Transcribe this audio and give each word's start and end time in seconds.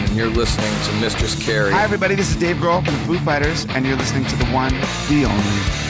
and 0.00 0.16
you're 0.16 0.28
listening 0.28 0.72
to 0.84 0.92
Mistress 1.00 1.34
Carrie. 1.34 1.72
Hi, 1.72 1.82
everybody. 1.82 2.14
This 2.14 2.30
is 2.30 2.36
Dave 2.36 2.56
Grohl 2.56 2.84
from 2.84 2.94
the 2.94 3.00
Foo 3.00 3.18
Fighters, 3.18 3.66
and 3.70 3.86
you're 3.86 3.96
listening 3.96 4.24
to 4.26 4.36
the 4.36 4.46
one, 4.46 4.72
the 5.08 5.24
only 5.24 5.89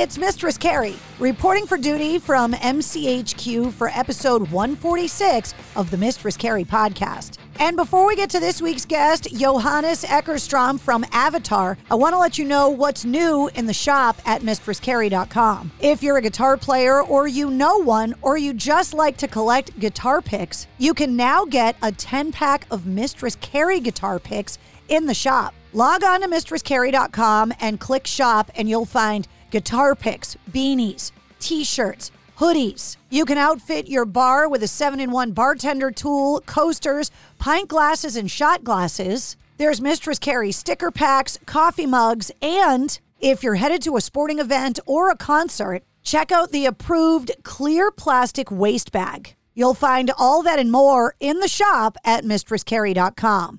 It's 0.00 0.16
Mistress 0.16 0.56
Carrie, 0.56 0.94
reporting 1.18 1.66
for 1.66 1.76
duty 1.76 2.20
from 2.20 2.52
MCHQ 2.52 3.72
for 3.72 3.88
episode 3.88 4.48
146 4.52 5.54
of 5.74 5.90
the 5.90 5.96
Mistress 5.96 6.36
Carrie 6.36 6.64
podcast. 6.64 7.38
And 7.58 7.76
before 7.76 8.06
we 8.06 8.14
get 8.14 8.30
to 8.30 8.38
this 8.38 8.62
week's 8.62 8.84
guest, 8.84 9.24
Johannes 9.36 10.04
Eckerström 10.04 10.78
from 10.78 11.04
Avatar, 11.10 11.76
I 11.90 11.96
want 11.96 12.12
to 12.12 12.18
let 12.18 12.38
you 12.38 12.44
know 12.44 12.68
what's 12.68 13.04
new 13.04 13.50
in 13.56 13.66
the 13.66 13.74
shop 13.74 14.22
at 14.24 14.42
mistresscarrie.com. 14.42 15.72
If 15.80 16.00
you're 16.00 16.18
a 16.18 16.22
guitar 16.22 16.56
player 16.56 17.02
or 17.02 17.26
you 17.26 17.50
know 17.50 17.78
one 17.78 18.14
or 18.22 18.38
you 18.38 18.54
just 18.54 18.94
like 18.94 19.16
to 19.16 19.26
collect 19.26 19.76
guitar 19.80 20.22
picks, 20.22 20.68
you 20.78 20.94
can 20.94 21.16
now 21.16 21.44
get 21.44 21.74
a 21.82 21.90
10 21.90 22.30
pack 22.30 22.68
of 22.70 22.86
Mistress 22.86 23.34
Carrie 23.40 23.80
guitar 23.80 24.20
picks 24.20 24.58
in 24.88 25.06
the 25.06 25.14
shop. 25.14 25.54
Log 25.72 26.04
on 26.04 26.20
to 26.20 26.28
mistresscarrie.com 26.28 27.52
and 27.60 27.78
click 27.80 28.06
shop, 28.06 28.50
and 28.54 28.68
you'll 28.68 28.86
find 28.86 29.26
guitar 29.50 29.94
picks, 29.94 30.36
beanies, 30.50 31.12
t 31.40 31.64
shirts, 31.64 32.10
hoodies. 32.38 32.96
You 33.10 33.24
can 33.24 33.38
outfit 33.38 33.88
your 33.88 34.04
bar 34.04 34.48
with 34.48 34.62
a 34.62 34.68
7 34.68 35.00
in 35.00 35.10
1 35.10 35.32
bartender 35.32 35.90
tool, 35.90 36.42
coasters, 36.46 37.10
pint 37.38 37.68
glasses, 37.68 38.16
and 38.16 38.30
shot 38.30 38.64
glasses. 38.64 39.36
There's 39.56 39.80
Mistress 39.80 40.18
Carrie 40.18 40.52
sticker 40.52 40.90
packs, 40.90 41.38
coffee 41.46 41.86
mugs, 41.86 42.30
and 42.40 42.98
if 43.20 43.42
you're 43.42 43.56
headed 43.56 43.82
to 43.82 43.96
a 43.96 44.00
sporting 44.00 44.38
event 44.38 44.78
or 44.86 45.10
a 45.10 45.16
concert, 45.16 45.82
check 46.04 46.30
out 46.30 46.52
the 46.52 46.66
approved 46.66 47.32
clear 47.42 47.90
plastic 47.90 48.50
waist 48.50 48.92
bag. 48.92 49.34
You'll 49.54 49.74
find 49.74 50.12
all 50.16 50.44
that 50.44 50.60
and 50.60 50.70
more 50.70 51.16
in 51.18 51.40
the 51.40 51.48
shop 51.48 51.96
at 52.04 52.22
mistresscarrie.com. 52.22 53.58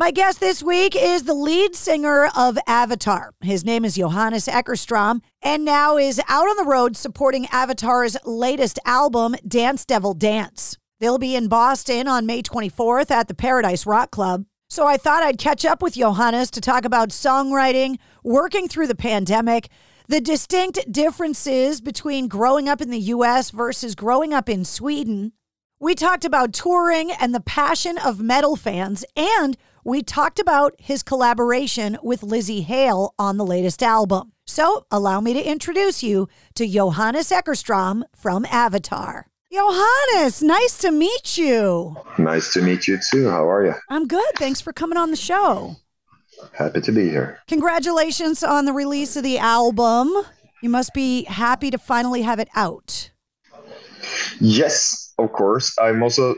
My 0.00 0.12
guest 0.12 0.38
this 0.38 0.62
week 0.62 0.94
is 0.94 1.24
the 1.24 1.34
lead 1.34 1.74
singer 1.74 2.30
of 2.36 2.56
Avatar. 2.68 3.32
His 3.40 3.64
name 3.64 3.84
is 3.84 3.96
Johannes 3.96 4.46
Eckerström, 4.46 5.22
and 5.42 5.64
now 5.64 5.96
is 5.96 6.20
out 6.28 6.46
on 6.46 6.56
the 6.56 6.70
road 6.70 6.96
supporting 6.96 7.46
Avatar's 7.46 8.16
latest 8.24 8.78
album, 8.84 9.34
Dance 9.44 9.84
Devil 9.84 10.14
Dance. 10.14 10.76
They'll 11.00 11.18
be 11.18 11.34
in 11.34 11.48
Boston 11.48 12.06
on 12.06 12.26
May 12.26 12.42
24th 12.42 13.10
at 13.10 13.26
the 13.26 13.34
Paradise 13.34 13.86
Rock 13.86 14.12
Club. 14.12 14.44
So 14.68 14.86
I 14.86 14.98
thought 14.98 15.24
I'd 15.24 15.36
catch 15.36 15.64
up 15.64 15.82
with 15.82 15.94
Johannes 15.94 16.52
to 16.52 16.60
talk 16.60 16.84
about 16.84 17.08
songwriting, 17.08 17.98
working 18.22 18.68
through 18.68 18.86
the 18.86 18.94
pandemic, 18.94 19.68
the 20.06 20.20
distinct 20.20 20.92
differences 20.92 21.80
between 21.80 22.28
growing 22.28 22.68
up 22.68 22.80
in 22.80 22.90
the 22.90 23.00
US 23.00 23.50
versus 23.50 23.96
growing 23.96 24.32
up 24.32 24.48
in 24.48 24.64
Sweden. 24.64 25.32
We 25.80 25.96
talked 25.96 26.24
about 26.24 26.52
touring 26.52 27.10
and 27.10 27.34
the 27.34 27.40
passion 27.40 27.98
of 27.98 28.20
metal 28.20 28.54
fans, 28.54 29.04
and 29.16 29.56
we 29.88 30.02
talked 30.02 30.38
about 30.38 30.74
his 30.78 31.02
collaboration 31.02 31.96
with 32.02 32.20
Lzzy 32.20 32.62
Hale 32.62 33.14
on 33.18 33.38
the 33.38 33.46
latest 33.46 33.82
album. 33.82 34.32
So, 34.46 34.84
allow 34.90 35.22
me 35.22 35.32
to 35.32 35.42
introduce 35.42 36.02
you 36.02 36.28
to 36.56 36.66
Johannes 36.66 37.30
Eckerström 37.30 38.02
from 38.14 38.44
Avatar. 38.50 39.28
Johannes, 39.50 40.42
nice 40.42 40.76
to 40.78 40.90
meet 40.90 41.38
you. 41.38 41.96
Nice 42.18 42.52
to 42.52 42.60
meet 42.60 42.86
you 42.86 42.98
too. 43.10 43.30
How 43.30 43.48
are 43.48 43.64
you? 43.64 43.74
I'm 43.88 44.06
good. 44.06 44.28
Thanks 44.36 44.60
for 44.60 44.74
coming 44.74 44.98
on 44.98 45.10
the 45.10 45.16
show. 45.16 45.76
Happy 46.52 46.82
to 46.82 46.92
be 46.92 47.08
here. 47.08 47.38
Congratulations 47.48 48.42
on 48.42 48.66
the 48.66 48.74
release 48.74 49.16
of 49.16 49.22
the 49.22 49.38
album. 49.38 50.12
You 50.62 50.68
must 50.68 50.92
be 50.92 51.24
happy 51.24 51.70
to 51.70 51.78
finally 51.78 52.20
have 52.22 52.38
it 52.38 52.48
out. 52.54 53.10
Yes, 54.38 55.14
of 55.18 55.32
course. 55.32 55.74
I'm 55.80 56.02
also 56.02 56.34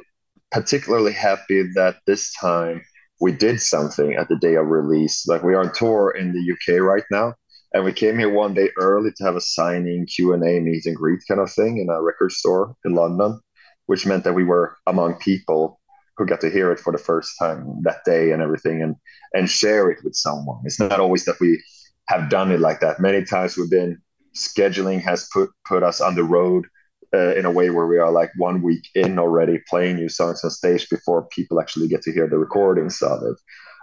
particularly 0.52 1.12
happy 1.12 1.64
that 1.74 1.96
this 2.06 2.32
time 2.34 2.82
we 3.20 3.32
did 3.32 3.60
something 3.60 4.14
at 4.14 4.28
the 4.28 4.36
day 4.36 4.54
of 4.54 4.66
release. 4.66 5.28
Like 5.28 5.42
we 5.42 5.54
are 5.54 5.60
on 5.60 5.72
tour 5.74 6.10
in 6.18 6.32
the 6.32 6.52
UK 6.52 6.80
right 6.80 7.04
now, 7.10 7.34
and 7.74 7.84
we 7.84 7.92
came 7.92 8.18
here 8.18 8.30
one 8.30 8.54
day 8.54 8.70
early 8.78 9.10
to 9.16 9.24
have 9.24 9.36
a 9.36 9.40
signing 9.40 10.06
Q 10.06 10.32
and 10.32 10.42
A 10.42 10.60
meet 10.60 10.86
and 10.86 10.96
greet 10.96 11.20
kind 11.28 11.40
of 11.40 11.52
thing 11.52 11.78
in 11.78 11.88
a 11.90 12.02
record 12.02 12.32
store 12.32 12.74
in 12.84 12.94
London, 12.94 13.38
which 13.86 14.06
meant 14.06 14.24
that 14.24 14.34
we 14.34 14.44
were 14.44 14.76
among 14.86 15.14
people 15.18 15.80
who 16.16 16.26
got 16.26 16.40
to 16.40 16.50
hear 16.50 16.72
it 16.72 16.80
for 16.80 16.92
the 16.92 16.98
first 16.98 17.32
time 17.38 17.80
that 17.82 18.04
day 18.04 18.32
and 18.32 18.42
everything, 18.42 18.82
and 18.82 18.96
and 19.34 19.50
share 19.50 19.90
it 19.90 19.98
with 20.02 20.14
someone. 20.14 20.60
It's 20.64 20.80
not 20.80 20.98
always 20.98 21.24
that 21.26 21.40
we 21.40 21.62
have 22.08 22.30
done 22.30 22.50
it 22.50 22.60
like 22.60 22.80
that. 22.80 23.00
Many 23.00 23.24
times 23.24 23.56
we've 23.56 23.70
been 23.70 24.00
scheduling 24.34 25.02
has 25.02 25.28
put 25.32 25.50
put 25.68 25.82
us 25.82 26.00
on 26.00 26.14
the 26.14 26.24
road 26.24 26.66
uh, 27.14 27.34
in 27.34 27.44
a 27.44 27.50
way 27.50 27.70
where 27.70 27.86
we 27.86 27.98
are 27.98 28.10
like 28.10 28.30
one 28.36 28.62
week 28.62 28.88
in 28.94 29.18
already 29.18 29.60
playing 29.68 29.96
new 29.96 30.08
songs 30.08 30.44
on 30.44 30.50
stage 30.50 30.88
before 30.88 31.26
people 31.26 31.60
actually 31.60 31.88
get 31.88 32.02
to 32.02 32.12
hear 32.12 32.28
the 32.28 32.38
recordings 32.38 33.02
of 33.02 33.22
it 33.22 33.36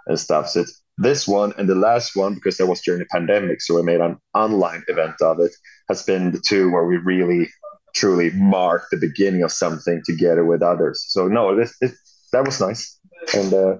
and 0.06 0.18
stuff. 0.18 0.48
So 0.48 0.62
it's 0.62 0.82
this 0.96 1.28
one 1.28 1.52
and 1.58 1.68
the 1.68 1.74
last 1.74 2.16
one 2.16 2.34
because 2.34 2.56
that 2.56 2.66
was 2.66 2.80
during 2.80 3.00
the 3.00 3.06
pandemic, 3.12 3.60
so 3.60 3.76
we 3.76 3.82
made 3.82 4.00
an 4.00 4.18
online 4.34 4.82
event 4.88 5.14
of 5.20 5.40
it. 5.40 5.52
Has 5.88 6.02
been 6.02 6.32
the 6.32 6.42
two 6.46 6.70
where 6.70 6.84
we 6.84 6.96
really 6.96 7.48
truly 7.94 8.30
mark 8.30 8.84
the 8.90 8.96
beginning 8.96 9.42
of 9.42 9.52
something 9.52 10.02
together 10.04 10.44
with 10.44 10.62
others. 10.62 11.04
So 11.08 11.28
no, 11.28 11.56
this, 11.56 11.76
this 11.80 11.96
that 12.32 12.44
was 12.44 12.60
nice, 12.60 12.98
and 13.34 13.52
uh, 13.54 13.76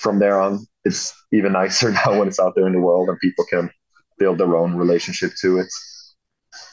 from 0.00 0.18
there 0.18 0.40
on, 0.40 0.66
it's 0.84 1.14
even 1.32 1.52
nicer 1.62 1.90
now 1.90 2.18
when 2.18 2.28
it's 2.28 2.40
out 2.40 2.54
there 2.54 2.66
in 2.66 2.74
the 2.74 2.80
world 2.80 3.08
and 3.08 3.18
people 3.20 3.44
can 3.48 3.70
build 4.18 4.38
their 4.38 4.56
own 4.56 4.74
relationship 4.74 5.32
to 5.40 5.58
it. 5.58 5.68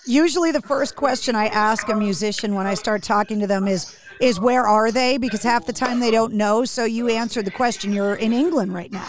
Usually, 0.07 0.51
the 0.51 0.61
first 0.61 0.95
question 0.95 1.35
I 1.35 1.47
ask 1.47 1.89
a 1.89 1.95
musician 1.95 2.53
when 2.53 2.67
I 2.67 2.75
start 2.75 3.01
talking 3.03 3.39
to 3.39 3.47
them 3.47 3.67
is, 3.67 3.95
"Is 4.21 4.39
where 4.39 4.67
are 4.67 4.91
they?" 4.91 5.17
Because 5.17 5.43
half 5.43 5.65
the 5.65 5.73
time 5.73 5.99
they 5.99 6.11
don't 6.11 6.33
know. 6.33 6.65
So 6.65 6.85
you 6.85 7.09
answered 7.09 7.45
the 7.45 7.51
question. 7.51 7.91
You're 7.91 8.15
in 8.15 8.31
England 8.31 8.73
right 8.73 8.91
now. 8.91 9.07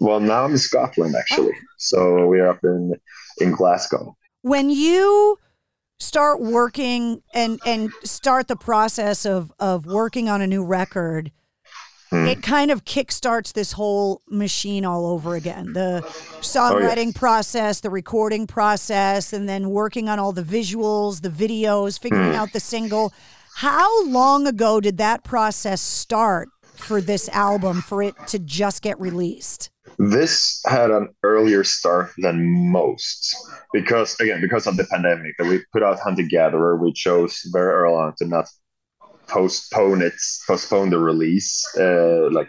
Well, 0.00 0.20
now 0.20 0.44
I'm 0.44 0.52
in 0.52 0.58
Scotland 0.58 1.14
actually. 1.16 1.52
Oh. 1.54 1.66
So 1.78 2.26
we're 2.26 2.48
up 2.48 2.64
in 2.64 2.94
in 3.38 3.52
Glasgow. 3.52 4.16
When 4.42 4.70
you 4.70 5.38
start 6.00 6.40
working 6.40 7.22
and 7.32 7.60
and 7.64 7.92
start 8.02 8.48
the 8.48 8.56
process 8.56 9.24
of 9.24 9.52
of 9.60 9.86
working 9.86 10.28
on 10.28 10.40
a 10.40 10.46
new 10.46 10.64
record, 10.64 11.30
Hmm. 12.12 12.26
it 12.26 12.42
kind 12.42 12.70
of 12.70 12.84
kickstarts 12.84 13.52
this 13.54 13.72
whole 13.72 14.20
machine 14.28 14.84
all 14.84 15.06
over 15.06 15.34
again. 15.34 15.72
The 15.72 16.02
songwriting 16.42 17.06
Oh, 17.06 17.12
yeah. 17.14 17.18
process, 17.18 17.80
the 17.80 17.88
recording 17.90 18.46
process, 18.46 19.32
and 19.32 19.48
then 19.48 19.70
working 19.70 20.08
on 20.08 20.18
all 20.18 20.32
the 20.32 20.42
visuals, 20.42 21.22
the 21.22 21.30
videos, 21.30 21.98
figuring 21.98 22.32
Hmm. 22.32 22.36
out 22.36 22.52
the 22.52 22.60
single. 22.60 23.12
How 23.56 24.04
long 24.06 24.46
ago 24.46 24.80
did 24.80 24.98
that 24.98 25.24
process 25.24 25.80
start 25.80 26.48
for 26.74 27.00
this 27.00 27.28
album 27.30 27.80
for 27.82 28.02
it 28.02 28.14
to 28.28 28.38
just 28.38 28.82
get 28.82 29.00
released? 29.00 29.70
This 29.98 30.60
had 30.66 30.90
an 30.90 31.08
earlier 31.22 31.64
start 31.64 32.10
than 32.18 32.70
most 32.70 33.36
because, 33.72 34.18
again, 34.20 34.40
because 34.40 34.66
of 34.66 34.76
the 34.76 34.84
pandemic 34.84 35.32
that 35.38 35.46
we 35.46 35.62
put 35.72 35.82
out 35.82 35.98
Hunter 36.00 36.22
Gatherer, 36.22 36.76
we 36.76 36.92
chose 36.92 37.40
very 37.52 37.72
early 37.72 37.94
on 37.94 38.14
to 38.18 38.26
not 38.26 38.46
postpone 39.32 40.02
it, 40.02 40.14
postpone 40.46 40.90
the 40.90 40.98
release, 40.98 41.64
uh, 41.78 42.30
like 42.30 42.48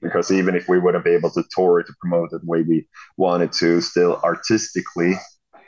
because 0.00 0.32
even 0.32 0.56
if 0.56 0.68
we 0.68 0.78
wouldn't 0.78 1.04
be 1.04 1.12
able 1.12 1.30
to 1.30 1.44
tour 1.54 1.78
it 1.78 1.86
to 1.86 1.94
promote 2.00 2.30
it 2.32 2.40
the 2.40 2.46
way 2.46 2.62
we 2.62 2.86
wanted 3.16 3.52
to, 3.52 3.80
still 3.80 4.20
artistically, 4.24 5.14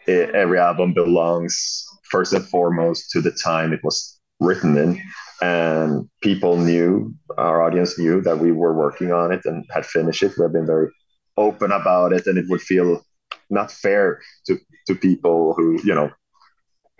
eh, 0.08 0.26
every 0.34 0.58
album 0.58 0.92
belongs 0.92 1.84
first 2.10 2.32
and 2.32 2.44
foremost 2.46 3.10
to 3.10 3.20
the 3.20 3.30
time 3.30 3.72
it 3.72 3.84
was 3.84 4.18
written 4.40 4.76
in. 4.76 5.00
and 5.42 6.08
people 6.22 6.56
knew 6.56 7.12
our 7.36 7.62
audience 7.62 7.98
knew 7.98 8.20
that 8.22 8.38
we 8.38 8.52
were 8.52 8.72
working 8.72 9.12
on 9.12 9.32
it 9.32 9.42
and 9.44 9.64
had 9.70 9.84
finished 9.84 10.22
it. 10.22 10.32
We 10.38 10.44
have 10.44 10.52
been 10.52 10.66
very 10.66 10.88
open 11.36 11.72
about 11.72 12.12
it, 12.12 12.26
and 12.26 12.38
it 12.38 12.46
would 12.48 12.62
feel 12.62 13.04
not 13.50 13.70
fair 13.70 14.20
to 14.46 14.58
to 14.86 14.94
people 14.94 15.54
who 15.54 15.80
you 15.84 15.94
know 15.94 16.10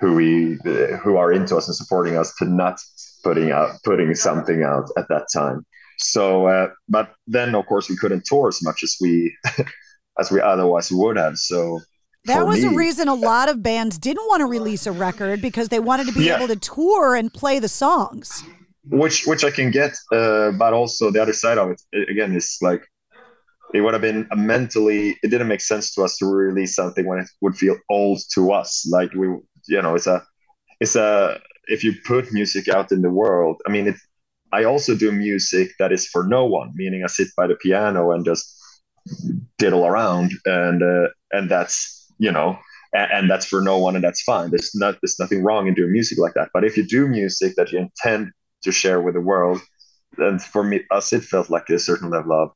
who 0.00 0.14
we 0.14 0.58
who 1.02 1.16
are 1.16 1.32
into 1.32 1.56
us 1.56 1.68
and 1.68 1.76
supporting 1.76 2.16
us 2.16 2.34
to 2.36 2.44
not 2.44 2.78
putting 3.24 3.50
out 3.50 3.70
putting 3.84 4.14
something 4.14 4.62
out 4.62 4.90
at 4.96 5.06
that 5.08 5.26
time. 5.34 5.64
So, 5.98 6.46
uh, 6.46 6.68
but 6.88 7.14
then 7.26 7.54
of 7.54 7.66
course 7.66 7.88
we 7.88 7.96
couldn't 7.96 8.24
tour 8.26 8.48
as 8.48 8.60
much 8.62 8.82
as 8.82 8.96
we 9.00 9.36
as 10.20 10.30
we 10.30 10.40
otherwise 10.40 10.92
would 10.92 11.16
have. 11.16 11.36
So 11.38 11.80
that 12.26 12.46
was 12.46 12.60
me, 12.62 12.68
a 12.74 12.76
reason 12.76 13.08
a 13.08 13.14
lot 13.14 13.48
of 13.48 13.62
bands 13.62 13.98
didn't 13.98 14.26
want 14.28 14.40
to 14.40 14.46
release 14.46 14.86
a 14.86 14.92
record 14.92 15.40
because 15.42 15.68
they 15.68 15.80
wanted 15.80 16.06
to 16.06 16.12
be 16.12 16.24
Yeah. 16.24 16.36
able 16.36 16.48
to 16.48 16.56
tour 16.56 17.14
and 17.16 17.32
play 17.32 17.58
the 17.58 17.68
songs. 17.68 18.42
which 18.90 19.26
which 19.26 19.44
I 19.44 19.50
can 19.50 19.70
get, 19.70 19.92
uh, 20.12 20.50
but 20.52 20.72
also 20.74 21.10
the 21.10 21.20
other 21.22 21.32
side 21.32 21.58
of 21.58 21.70
it 21.70 21.80
again 22.10 22.34
is 22.36 22.58
like 22.60 22.82
it 23.72 23.80
would 23.80 23.94
have 23.94 24.02
been 24.02 24.26
a 24.30 24.36
mentally 24.36 25.16
it 25.22 25.28
didn't 25.32 25.48
make 25.48 25.60
sense 25.62 25.94
to 25.94 26.02
us 26.04 26.16
to 26.18 26.26
release 26.26 26.74
something 26.74 27.04
when 27.06 27.18
it 27.18 27.28
would 27.40 27.56
feel 27.56 27.76
old 27.88 28.18
to 28.34 28.52
us. 28.52 28.86
Like 28.96 29.10
we, 29.14 29.26
you 29.68 29.80
know, 29.82 29.94
it's 29.94 30.06
a 30.06 30.22
it's 30.80 30.96
a 30.96 31.40
if 31.68 31.84
you 31.84 31.94
put 32.04 32.32
music 32.32 32.68
out 32.68 32.92
in 32.92 33.02
the 33.02 33.10
world. 33.10 33.60
I 33.66 33.70
mean, 33.70 33.88
it. 33.88 33.96
I 34.52 34.64
also 34.64 34.94
do 34.94 35.10
music 35.10 35.72
that 35.80 35.90
is 35.90 36.06
for 36.06 36.24
no 36.24 36.44
one, 36.44 36.70
meaning 36.74 37.02
I 37.02 37.08
sit 37.08 37.28
by 37.36 37.48
the 37.48 37.56
piano 37.56 38.12
and 38.12 38.24
just 38.24 38.56
diddle 39.58 39.84
around, 39.84 40.32
and 40.44 40.82
uh, 40.82 41.08
and 41.32 41.50
that's 41.50 42.12
you 42.18 42.30
know 42.30 42.58
and, 42.94 43.10
and 43.12 43.30
that's 43.30 43.46
for 43.46 43.60
no 43.60 43.76
one 43.78 43.94
and 43.94 44.04
that's 44.04 44.22
fine 44.22 44.50
there's 44.50 44.74
not 44.74 44.96
there's 45.02 45.18
nothing 45.18 45.42
wrong 45.42 45.66
in 45.66 45.74
doing 45.74 45.92
music 45.92 46.18
like 46.18 46.34
that 46.34 46.48
but 46.54 46.64
if 46.64 46.76
you 46.76 46.86
do 46.86 47.06
music 47.06 47.54
that 47.56 47.72
you 47.72 47.78
intend 47.78 48.30
to 48.62 48.72
share 48.72 49.00
with 49.00 49.14
the 49.14 49.20
world 49.20 49.60
then 50.16 50.38
for 50.38 50.62
me 50.62 50.80
us 50.90 51.12
it 51.12 51.22
felt 51.22 51.50
like 51.50 51.68
a 51.68 51.78
certain 51.78 52.10
level 52.10 52.32
of 52.32 52.52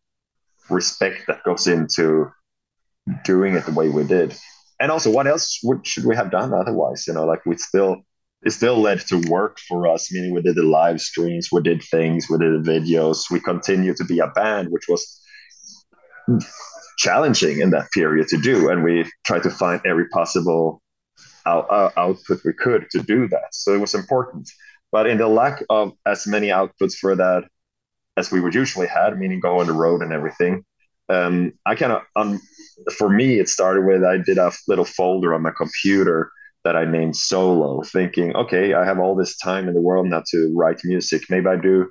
respect 0.70 1.24
that 1.26 1.42
goes 1.44 1.66
into 1.66 2.30
doing 3.24 3.54
it 3.54 3.64
the 3.66 3.72
way 3.72 3.88
we 3.88 4.04
did 4.04 4.36
and 4.80 4.92
also 4.92 5.10
what 5.10 5.26
else 5.26 5.58
would, 5.64 5.84
should 5.86 6.04
we 6.04 6.14
have 6.14 6.30
done 6.30 6.52
otherwise 6.52 7.06
you 7.06 7.12
know 7.12 7.24
like 7.24 7.44
we 7.44 7.56
still 7.56 7.96
it 8.42 8.50
still 8.50 8.80
led 8.80 9.00
to 9.00 9.20
work 9.28 9.58
for 9.68 9.88
us 9.88 10.12
meaning 10.12 10.32
we 10.32 10.42
did 10.42 10.54
the 10.54 10.62
live 10.62 11.00
streams 11.00 11.48
we 11.52 11.60
did 11.62 11.82
things 11.82 12.28
we 12.30 12.38
did 12.38 12.64
the 12.64 12.70
videos. 12.70 13.30
We 13.30 13.40
continued 13.40 13.96
to 13.96 14.04
be 14.04 14.18
a 14.20 14.28
band 14.28 14.68
which 14.70 14.86
was 14.88 15.20
challenging 16.98 17.60
in 17.60 17.70
that 17.70 17.90
period 17.92 18.28
to 18.28 18.38
do 18.38 18.70
and 18.70 18.82
we 18.82 19.04
tried 19.24 19.42
to 19.44 19.50
find 19.50 19.80
every 19.86 20.08
possible 20.08 20.82
out, 21.46 21.66
uh, 21.70 21.90
output 21.96 22.40
we 22.44 22.52
could 22.52 22.90
to 22.90 23.00
do 23.02 23.26
that. 23.28 23.48
So 23.52 23.74
it 23.74 23.80
was 23.80 23.94
important. 23.94 24.50
But 24.92 25.06
in 25.06 25.18
the 25.18 25.28
lack 25.28 25.62
of 25.70 25.92
as 26.04 26.26
many 26.26 26.48
outputs 26.48 26.94
for 26.94 27.14
that 27.16 27.44
as 28.18 28.32
we 28.32 28.40
would 28.40 28.54
usually 28.54 28.88
had 28.88 29.18
meaning 29.18 29.40
go 29.40 29.60
on 29.60 29.66
the 29.66 29.72
road 29.72 30.02
and 30.02 30.12
everything 30.12 30.64
um, 31.08 31.52
i 31.64 31.74
kind 31.74 31.92
of 31.92 32.02
um, 32.16 32.40
for 32.98 33.08
me 33.08 33.38
it 33.38 33.48
started 33.48 33.86
with 33.86 34.04
i 34.04 34.18
did 34.18 34.38
a 34.38 34.52
little 34.66 34.84
folder 34.84 35.32
on 35.32 35.42
my 35.42 35.52
computer 35.56 36.30
that 36.64 36.76
i 36.76 36.84
named 36.84 37.16
solo 37.16 37.82
thinking 37.82 38.34
okay 38.36 38.74
i 38.74 38.84
have 38.84 38.98
all 38.98 39.14
this 39.14 39.36
time 39.38 39.68
in 39.68 39.74
the 39.74 39.80
world 39.80 40.06
now 40.06 40.22
to 40.28 40.52
write 40.56 40.80
music 40.84 41.22
maybe 41.30 41.46
i 41.46 41.56
do 41.56 41.90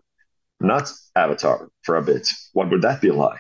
not 0.59 0.91
avatar 1.15 1.69
for 1.83 1.97
a 1.97 2.01
bit 2.01 2.27
what 2.53 2.69
would 2.69 2.81
that 2.81 3.01
be 3.01 3.11
like 3.11 3.39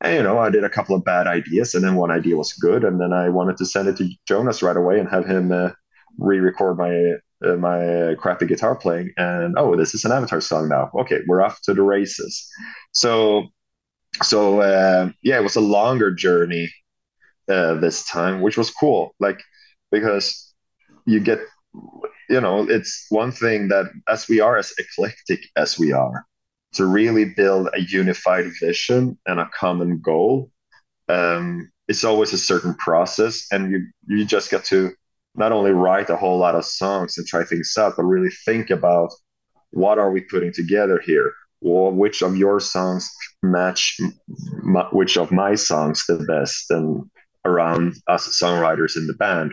and 0.00 0.14
you 0.14 0.22
know, 0.22 0.38
I 0.38 0.50
did 0.50 0.64
a 0.64 0.70
couple 0.70 0.96
of 0.96 1.04
bad 1.04 1.26
ideas, 1.26 1.74
and 1.74 1.84
then 1.84 1.96
one 1.96 2.10
idea 2.10 2.36
was 2.36 2.52
good, 2.52 2.84
and 2.84 3.00
then 3.00 3.12
I 3.12 3.28
wanted 3.28 3.56
to 3.58 3.66
send 3.66 3.88
it 3.88 3.96
to 3.98 4.10
Jonas 4.26 4.62
right 4.62 4.76
away 4.76 4.98
and 4.98 5.08
have 5.08 5.26
him 5.26 5.52
uh, 5.52 5.70
re-record 6.18 6.78
my 6.78 7.14
uh, 7.46 7.56
my 7.56 8.14
crappy 8.18 8.46
guitar 8.46 8.76
playing. 8.76 9.10
And 9.16 9.54
oh, 9.58 9.76
this 9.76 9.94
is 9.94 10.04
an 10.04 10.12
Avatar 10.12 10.40
song 10.40 10.68
now. 10.68 10.90
Okay, 11.00 11.20
we're 11.26 11.42
off 11.42 11.60
to 11.62 11.74
the 11.74 11.82
races. 11.82 12.48
So, 12.92 13.48
so 14.22 14.60
uh, 14.60 15.10
yeah, 15.22 15.38
it 15.38 15.42
was 15.42 15.56
a 15.56 15.60
longer 15.60 16.10
journey 16.10 16.70
uh, 17.48 17.74
this 17.74 18.06
time, 18.06 18.40
which 18.40 18.56
was 18.56 18.70
cool. 18.70 19.14
Like 19.20 19.40
because 19.90 20.53
you 21.06 21.20
get, 21.20 21.40
you 22.28 22.40
know, 22.40 22.68
it's 22.68 23.06
one 23.10 23.32
thing 23.32 23.68
that 23.68 23.86
as 24.08 24.28
we 24.28 24.40
are 24.40 24.56
as 24.56 24.72
eclectic 24.78 25.40
as 25.56 25.78
we 25.78 25.92
are, 25.92 26.24
to 26.74 26.86
really 26.86 27.24
build 27.24 27.68
a 27.74 27.80
unified 27.80 28.46
vision 28.60 29.18
and 29.26 29.38
a 29.40 29.50
common 29.58 30.00
goal 30.00 30.50
um, 31.08 31.70
it's 31.88 32.04
always 32.04 32.32
a 32.32 32.38
certain 32.38 32.74
process. 32.74 33.46
And 33.50 33.70
you 33.70 33.86
you 34.06 34.24
just 34.24 34.50
get 34.50 34.64
to 34.66 34.92
not 35.34 35.52
only 35.52 35.72
write 35.72 36.10
a 36.10 36.16
whole 36.16 36.38
lot 36.38 36.54
of 36.54 36.64
songs 36.64 37.18
and 37.18 37.26
try 37.26 37.44
things 37.44 37.74
out 37.76 37.94
but 37.96 38.04
really 38.04 38.30
think 38.44 38.70
about 38.70 39.10
what 39.70 39.98
are 39.98 40.12
we 40.12 40.20
putting 40.20 40.52
together 40.52 41.00
here? 41.04 41.32
Or 41.60 41.90
which 41.90 42.22
of 42.22 42.36
your 42.36 42.60
songs 42.60 43.10
match 43.42 43.98
which 44.92 45.16
of 45.16 45.32
my 45.32 45.54
songs 45.54 46.04
the 46.06 46.18
best 46.18 46.70
and 46.70 47.04
around 47.44 47.94
us 48.06 48.38
songwriters 48.40 48.96
in 48.96 49.06
the 49.06 49.14
band 49.14 49.52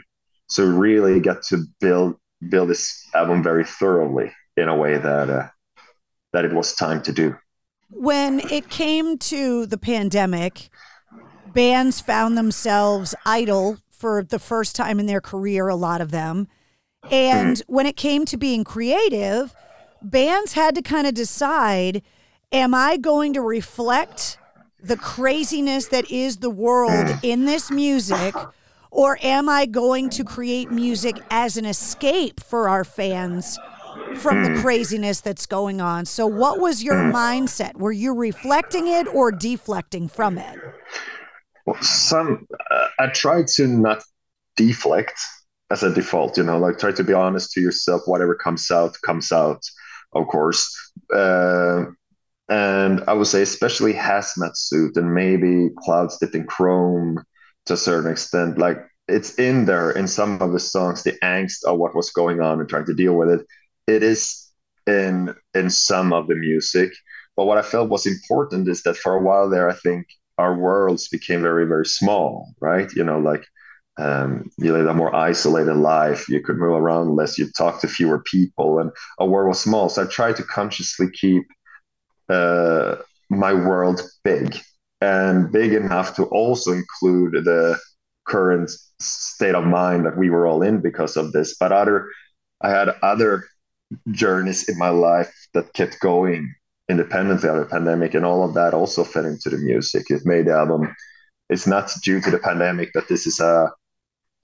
so 0.52 0.66
really 0.66 1.22
get 1.22 1.44
to 1.44 1.64
build 1.80 2.18
build 2.50 2.70
this 2.70 3.08
album 3.16 3.42
very 3.42 3.64
thoroughly 3.64 4.32
in 4.58 4.68
a 4.68 4.76
way 4.76 4.98
that 4.98 5.30
uh, 5.30 5.48
that 6.34 6.44
it 6.44 6.54
was 6.54 6.76
time 6.76 7.02
to 7.04 7.14
do. 7.14 7.36
When 7.90 8.42
it 8.52 8.70
came 8.70 9.18
to 9.18 9.66
the 9.66 9.78
pandemic, 9.78 10.70
bands 11.54 12.02
found 12.02 12.38
themselves 12.38 13.16
idle 13.26 13.78
for 13.92 14.24
the 14.24 14.40
first 14.40 14.76
time 14.76 15.00
in 15.00 15.06
their 15.06 15.22
career, 15.22 15.70
a 15.70 15.76
lot 15.76 16.02
of 16.02 16.12
them. 16.12 16.48
And 17.10 17.62
when 17.68 17.86
it 17.86 17.96
came 17.96 18.26
to 18.26 18.38
being 18.38 18.64
creative, 18.64 19.56
bands 20.02 20.54
had 20.54 20.76
to 20.76 20.82
kind 20.82 21.08
of 21.08 21.14
decide 21.14 22.02
am 22.52 22.74
I 22.74 22.98
going 22.98 23.34
to 23.34 23.42
reflect 23.42 24.38
the 24.84 24.98
craziness 24.98 25.88
that 25.88 26.12
is 26.12 26.38
the 26.38 26.50
world 26.50 27.08
in 27.24 27.46
this 27.46 27.72
music? 27.72 28.36
Or 28.92 29.18
am 29.22 29.48
I 29.48 29.66
going 29.66 30.10
to 30.12 30.24
create 30.24 30.70
music 30.70 31.18
as 31.32 31.56
an 31.56 31.66
escape 31.66 32.42
for 32.42 32.68
our 32.68 32.84
fans 32.84 33.58
from 34.16 34.44
the 34.44 34.62
craziness 34.62 35.22
that's 35.22 35.46
going 35.46 35.80
on? 35.80 36.06
So, 36.06 36.28
what 36.28 36.60
was 36.60 36.84
your 36.84 36.96
mindset? 36.96 37.78
Were 37.78 37.94
you 37.94 38.14
reflecting 38.14 38.88
it 38.88 39.08
or 39.08 39.32
deflecting 39.32 40.10
from 40.10 40.38
it? 40.38 40.60
Well, 41.66 41.82
some 41.82 42.46
uh, 42.70 42.88
I 43.00 43.08
try 43.08 43.44
to 43.56 43.68
not 43.68 44.04
deflect 44.58 45.20
as 45.72 45.84
a 45.84 45.94
default, 45.94 46.38
you 46.38 46.44
know, 46.44 46.60
like 46.60 46.78
try 46.78 46.92
to 46.92 47.04
be 47.04 47.14
honest 47.14 47.54
to 47.54 47.62
yourself. 47.62 48.02
Whatever 48.06 48.36
comes 48.36 48.70
out 48.70 48.98
comes 49.06 49.32
out, 49.32 49.62
of 50.14 50.28
course. 50.28 50.70
Uh, 51.14 51.86
and 52.50 53.02
I 53.08 53.14
would 53.14 53.28
say, 53.28 53.42
especially 53.42 53.94
hazmat 53.94 54.58
suit 54.58 54.98
and 54.98 55.14
maybe 55.14 55.70
clouds 55.80 56.18
dipped 56.18 56.36
in 56.36 56.46
chrome 56.46 57.24
to 57.68 57.74
a 57.74 57.78
certain 57.78 58.12
extent. 58.12 58.58
Like 58.58 58.80
it's 59.12 59.36
in 59.36 59.66
there 59.66 59.92
in 59.92 60.08
some 60.08 60.42
of 60.42 60.52
the 60.52 60.60
songs, 60.60 61.04
the 61.04 61.18
angst 61.24 61.64
of 61.66 61.78
what 61.78 61.96
was 61.96 62.12
going 62.12 62.42
on 62.42 62.60
and 62.60 62.70
trying 62.70 62.86
to 62.86 62.94
deal 62.94 63.14
with 63.14 63.30
it. 63.30 63.46
It 63.88 64.04
is 64.04 64.52
in 64.88 65.36
in 65.54 65.70
some 65.70 66.14
of 66.14 66.28
the 66.28 66.36
music. 66.36 66.92
But 67.36 67.46
what 67.46 67.58
I 67.58 67.62
felt 67.62 67.90
was 67.90 68.06
important 68.06 68.68
is 68.68 68.84
that 68.84 68.98
for 68.98 69.16
a 69.16 69.22
while 69.22 69.50
there, 69.50 69.70
I 69.70 69.74
think 69.74 70.08
our 70.38 70.56
worlds 70.56 71.08
became 71.08 71.42
very, 71.42 71.66
very 71.66 71.86
small, 71.86 72.54
right? 72.60 72.92
You 72.94 73.04
know, 73.04 73.20
like 73.20 73.46
um, 73.98 74.50
you 74.58 74.74
lived 74.74 74.90
a 74.90 74.94
more 74.94 75.16
isolated 75.16 75.76
life. 75.76 76.28
You 76.28 76.42
could 76.42 76.58
move 76.58 76.72
around 76.72 77.16
less. 77.16 77.38
You 77.38 77.50
talk 77.58 77.82
to 77.82 77.88
fewer 77.88 78.20
people, 78.24 78.80
and 78.80 78.92
our 79.20 79.28
world 79.28 79.50
was 79.50 79.60
small. 79.60 79.90
So 79.90 80.04
I 80.04 80.06
tried 80.08 80.38
to 80.38 80.44
consciously 80.44 81.10
keep 81.12 81.44
uh, 82.30 82.96
my 83.30 83.54
world 83.54 84.02
big 84.24 84.58
and 85.02 85.52
big 85.52 85.74
enough 85.74 86.16
to 86.16 86.26
also 86.26 86.72
include 86.72 87.34
the 87.46 87.78
current 88.26 88.72
state 89.00 89.56
of 89.56 89.66
mind 89.66 90.06
that 90.06 90.18
we 90.18 90.30
were 90.30 90.48
all 90.48 90.62
in 90.62 90.82
because 90.82 91.18
of 91.18 91.32
this. 91.32 91.56
But 91.60 91.72
other, 91.72 92.10
I 92.62 92.70
had 92.70 92.90
other 93.02 93.46
journeys 94.12 94.70
in 94.70 94.78
my 94.78 94.90
life 94.90 95.34
that 95.54 95.74
kept 95.74 96.00
going 96.00 96.54
independently 96.90 97.50
of 97.50 97.58
the 97.58 97.66
pandemic, 97.66 98.14
and 98.14 98.26
all 98.26 98.44
of 98.44 98.54
that 98.54 98.74
also 98.74 99.04
fed 99.04 99.26
into 99.26 99.50
the 99.50 99.58
music. 99.58 100.10
It 100.10 100.26
made 100.26 100.48
the 100.48 100.54
album. 100.54 100.94
It's 101.50 101.68
not 101.68 101.92
due 102.04 102.22
to 102.22 102.32
the 102.32 102.40
pandemic 102.40 102.92
that 102.94 103.08
this 103.08 103.28
is 103.28 103.40
a 103.40 103.72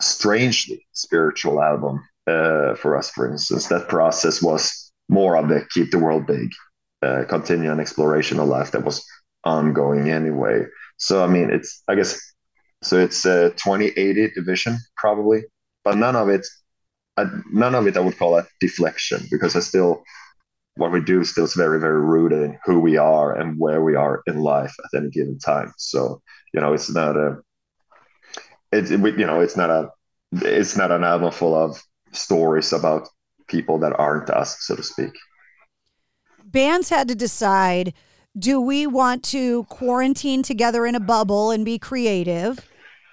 strangely 0.01 0.85
spiritual 0.93 1.61
album 1.61 2.03
uh, 2.27 2.75
for 2.75 2.97
us. 2.97 3.09
For 3.09 3.29
instance, 3.29 3.67
that 3.67 3.87
process 3.89 4.41
was 4.41 4.91
more 5.09 5.37
of 5.37 5.47
the 5.47 5.65
keep 5.73 5.91
the 5.91 5.99
world 5.99 6.27
big, 6.27 6.51
uh, 7.01 7.23
continue 7.29 7.71
an 7.71 7.79
exploration 7.79 8.39
of 8.39 8.47
life 8.47 8.71
that 8.71 8.83
was 8.83 9.05
ongoing 9.43 10.09
anyway. 10.09 10.65
So 10.97 11.23
I 11.23 11.27
mean, 11.27 11.49
it's 11.49 11.83
I 11.87 11.95
guess 11.95 12.19
so. 12.81 12.97
It's 12.99 13.25
a 13.25 13.49
2080 13.51 14.31
division 14.31 14.77
probably, 14.95 15.43
but 15.83 15.97
none 15.97 16.15
of 16.15 16.29
it, 16.29 16.45
uh, 17.17 17.25
none 17.51 17.75
of 17.75 17.87
it 17.87 17.97
I 17.97 17.99
would 17.99 18.17
call 18.17 18.37
a 18.37 18.47
deflection 18.59 19.25
because 19.31 19.55
I 19.55 19.59
still 19.59 20.03
what 20.75 20.91
we 20.91 21.01
do 21.01 21.23
still 21.23 21.45
is 21.45 21.55
very 21.55 21.79
very 21.79 21.99
rooted 21.99 22.43
in 22.43 22.59
who 22.63 22.79
we 22.79 22.97
are 22.97 23.35
and 23.35 23.59
where 23.59 23.83
we 23.83 23.95
are 23.95 24.21
in 24.27 24.39
life 24.39 24.75
at 24.79 24.97
any 24.97 25.09
given 25.09 25.39
time. 25.39 25.73
So 25.77 26.21
you 26.53 26.61
know, 26.61 26.73
it's 26.73 26.89
not 26.89 27.17
a 27.17 27.37
it, 28.71 28.89
you 28.89 29.25
know 29.25 29.41
it's 29.41 29.57
not 29.57 29.69
a 29.69 29.89
it's 30.31 30.75
not 30.75 30.91
an 30.91 31.03
album 31.03 31.31
full 31.31 31.55
of 31.55 31.81
stories 32.11 32.73
about 32.73 33.07
people 33.47 33.79
that 33.79 33.97
aren't 33.97 34.29
us, 34.29 34.57
so 34.65 34.75
to 34.75 34.83
speak. 34.83 35.13
bands 36.43 36.89
had 36.89 37.07
to 37.07 37.15
decide 37.15 37.93
do 38.37 38.61
we 38.61 38.85
want 38.85 39.23
to 39.25 39.63
quarantine 39.65 40.43
together 40.43 40.85
in 40.85 40.95
a 40.95 40.99
bubble 40.99 41.51
and 41.51 41.65
be 41.65 41.79
creative? 41.79 42.67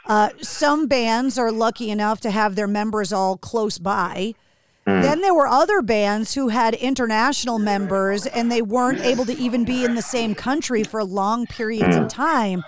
Uh, 0.06 0.30
some 0.42 0.86
bands 0.86 1.38
are 1.38 1.50
lucky 1.50 1.90
enough 1.90 2.20
to 2.20 2.30
have 2.30 2.56
their 2.56 2.66
members 2.66 3.12
all 3.12 3.36
close 3.38 3.78
by. 3.78 4.34
Mm. 4.86 5.02
Then 5.02 5.20
there 5.22 5.32
were 5.32 5.46
other 5.46 5.80
bands 5.80 6.34
who 6.34 6.48
had 6.48 6.74
international 6.74 7.58
members 7.58 8.26
and 8.26 8.52
they 8.52 8.60
weren't 8.60 9.00
able 9.00 9.24
to 9.24 9.36
even 9.38 9.64
be 9.64 9.82
in 9.82 9.94
the 9.94 10.02
same 10.02 10.34
country 10.34 10.84
for 10.84 11.02
long 11.02 11.46
periods 11.46 11.96
mm. 11.96 12.02
of 12.02 12.08
time. 12.08 12.62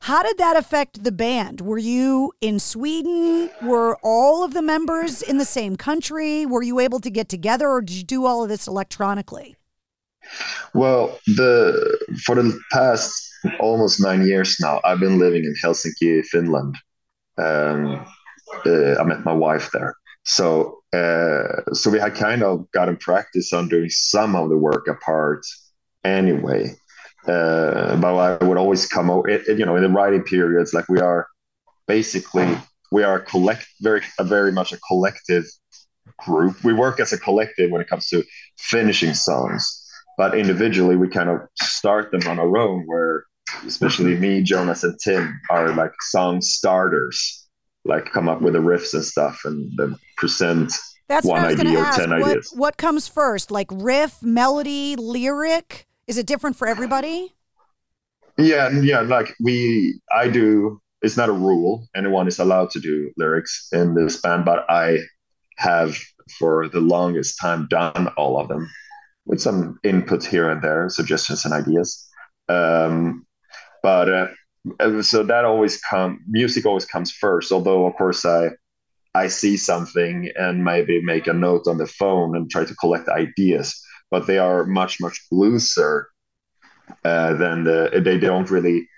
How 0.00 0.22
did 0.22 0.36
that 0.36 0.56
affect 0.56 1.02
the 1.02 1.12
band? 1.12 1.62
Were 1.62 1.78
you 1.78 2.32
in 2.42 2.60
Sweden? 2.60 3.50
Were 3.62 3.96
all 4.02 4.44
of 4.44 4.52
the 4.52 4.62
members 4.62 5.22
in 5.22 5.38
the 5.38 5.46
same 5.46 5.76
country? 5.76 6.44
Were 6.44 6.62
you 6.62 6.78
able 6.78 7.00
to 7.00 7.10
get 7.10 7.30
together 7.30 7.68
or 7.68 7.80
did 7.80 7.96
you 7.96 8.04
do 8.04 8.26
all 8.26 8.42
of 8.42 8.50
this 8.50 8.66
electronically? 8.66 9.56
Well, 10.74 11.18
the 11.26 11.98
for 12.24 12.34
the 12.34 12.58
past 12.72 13.12
almost 13.60 14.00
nine 14.00 14.26
years 14.26 14.56
now, 14.60 14.80
I've 14.84 15.00
been 15.00 15.18
living 15.18 15.44
in 15.44 15.54
Helsinki, 15.62 16.24
Finland. 16.26 16.76
Um, 17.38 18.06
uh, 18.64 18.96
I 18.98 19.04
met 19.04 19.24
my 19.24 19.32
wife 19.32 19.70
there, 19.72 19.94
so 20.24 20.78
uh, 20.92 21.72
so 21.72 21.90
we 21.90 21.98
had 21.98 22.14
kind 22.14 22.42
of 22.42 22.70
gotten 22.70 22.96
practice 22.96 23.52
on 23.52 23.68
doing 23.68 23.90
some 23.90 24.34
of 24.36 24.48
the 24.48 24.56
work 24.56 24.86
apart 24.88 25.44
anyway. 26.04 26.74
Uh, 27.26 27.96
but 27.96 28.14
I 28.16 28.44
would 28.44 28.56
always 28.56 28.86
come 28.86 29.10
over, 29.10 29.28
you 29.28 29.66
know, 29.66 29.76
in 29.76 29.82
the 29.82 29.88
writing 29.88 30.22
periods, 30.22 30.72
like 30.72 30.88
we 30.88 31.00
are 31.00 31.26
basically 31.88 32.46
we 32.92 33.02
are 33.02 33.18
collect 33.20 33.66
very 33.80 34.02
very 34.20 34.52
much 34.52 34.72
a 34.72 34.78
collective 34.86 35.44
group. 36.18 36.62
We 36.62 36.72
work 36.72 37.00
as 37.00 37.12
a 37.12 37.18
collective 37.18 37.70
when 37.70 37.80
it 37.80 37.88
comes 37.88 38.08
to 38.08 38.22
finishing 38.58 39.14
songs, 39.14 39.85
but 40.16 40.36
individually 40.36 40.96
we 40.96 41.08
kind 41.08 41.28
of 41.28 41.40
start 41.60 42.10
them 42.10 42.26
on 42.28 42.38
our 42.38 42.58
own. 42.58 42.84
Where 42.86 43.24
especially 43.66 44.16
me, 44.16 44.42
Jonas, 44.42 44.84
and 44.84 44.98
Tim 45.02 45.40
are 45.50 45.72
like 45.74 45.92
song 46.02 46.40
starters 46.40 47.46
like 47.84 48.10
come 48.12 48.28
up 48.28 48.42
with 48.42 48.52
the 48.52 48.58
riffs 48.58 48.94
and 48.94 49.04
stuff 49.04 49.40
and 49.44 49.72
then 49.76 49.96
present 50.16 50.72
That's 51.08 51.24
one 51.26 51.44
idea 51.44 51.78
or 51.78 51.84
ask. 51.84 52.00
10 52.00 52.10
what, 52.10 52.30
ideas. 52.30 52.52
What 52.54 52.76
comes 52.76 53.08
first? 53.08 53.50
Like 53.50 53.68
riff, 53.70 54.22
melody, 54.22 54.96
lyric? 54.96 55.86
Is 56.06 56.18
it 56.18 56.26
different 56.26 56.56
for 56.56 56.66
everybody? 56.66 57.34
Yeah, 58.38 58.68
yeah, 58.70 59.00
like 59.00 59.34
we 59.40 59.98
I 60.14 60.28
do 60.28 60.80
it's 61.02 61.16
not 61.16 61.28
a 61.28 61.32
rule. 61.32 61.86
Anyone 61.94 62.26
is 62.26 62.38
allowed 62.38 62.70
to 62.70 62.80
do 62.80 63.12
lyrics 63.16 63.68
in 63.72 63.94
this 63.94 64.20
band, 64.20 64.44
but 64.44 64.64
I 64.68 64.98
have 65.58 65.96
for 66.38 66.68
the 66.68 66.80
longest 66.80 67.38
time 67.40 67.66
done 67.70 68.08
all 68.16 68.38
of 68.38 68.48
them 68.48 68.68
with 69.26 69.40
some 69.40 69.78
input 69.82 70.24
here 70.24 70.48
and 70.50 70.62
there, 70.62 70.88
suggestions 70.88 71.44
and 71.44 71.52
ideas. 71.52 72.08
Um, 72.48 73.26
but 73.82 74.08
uh, 74.08 74.28
so 75.02 75.22
that 75.22 75.44
always 75.44 75.80
come 75.80 76.20
music 76.28 76.66
always 76.66 76.84
comes 76.84 77.12
first 77.12 77.52
although 77.52 77.86
of 77.86 77.94
course 77.94 78.24
i 78.24 78.48
i 79.14 79.26
see 79.26 79.56
something 79.56 80.30
and 80.36 80.64
maybe 80.64 81.02
make 81.02 81.26
a 81.26 81.32
note 81.32 81.66
on 81.66 81.78
the 81.78 81.86
phone 81.86 82.36
and 82.36 82.50
try 82.50 82.64
to 82.64 82.74
collect 82.74 83.08
ideas 83.08 83.80
but 84.10 84.26
they 84.26 84.38
are 84.38 84.64
much 84.64 85.00
much 85.00 85.20
looser 85.30 86.08
uh, 87.04 87.32
than 87.34 87.64
the 87.64 88.00
they 88.04 88.18
don't 88.18 88.50
really 88.50 88.88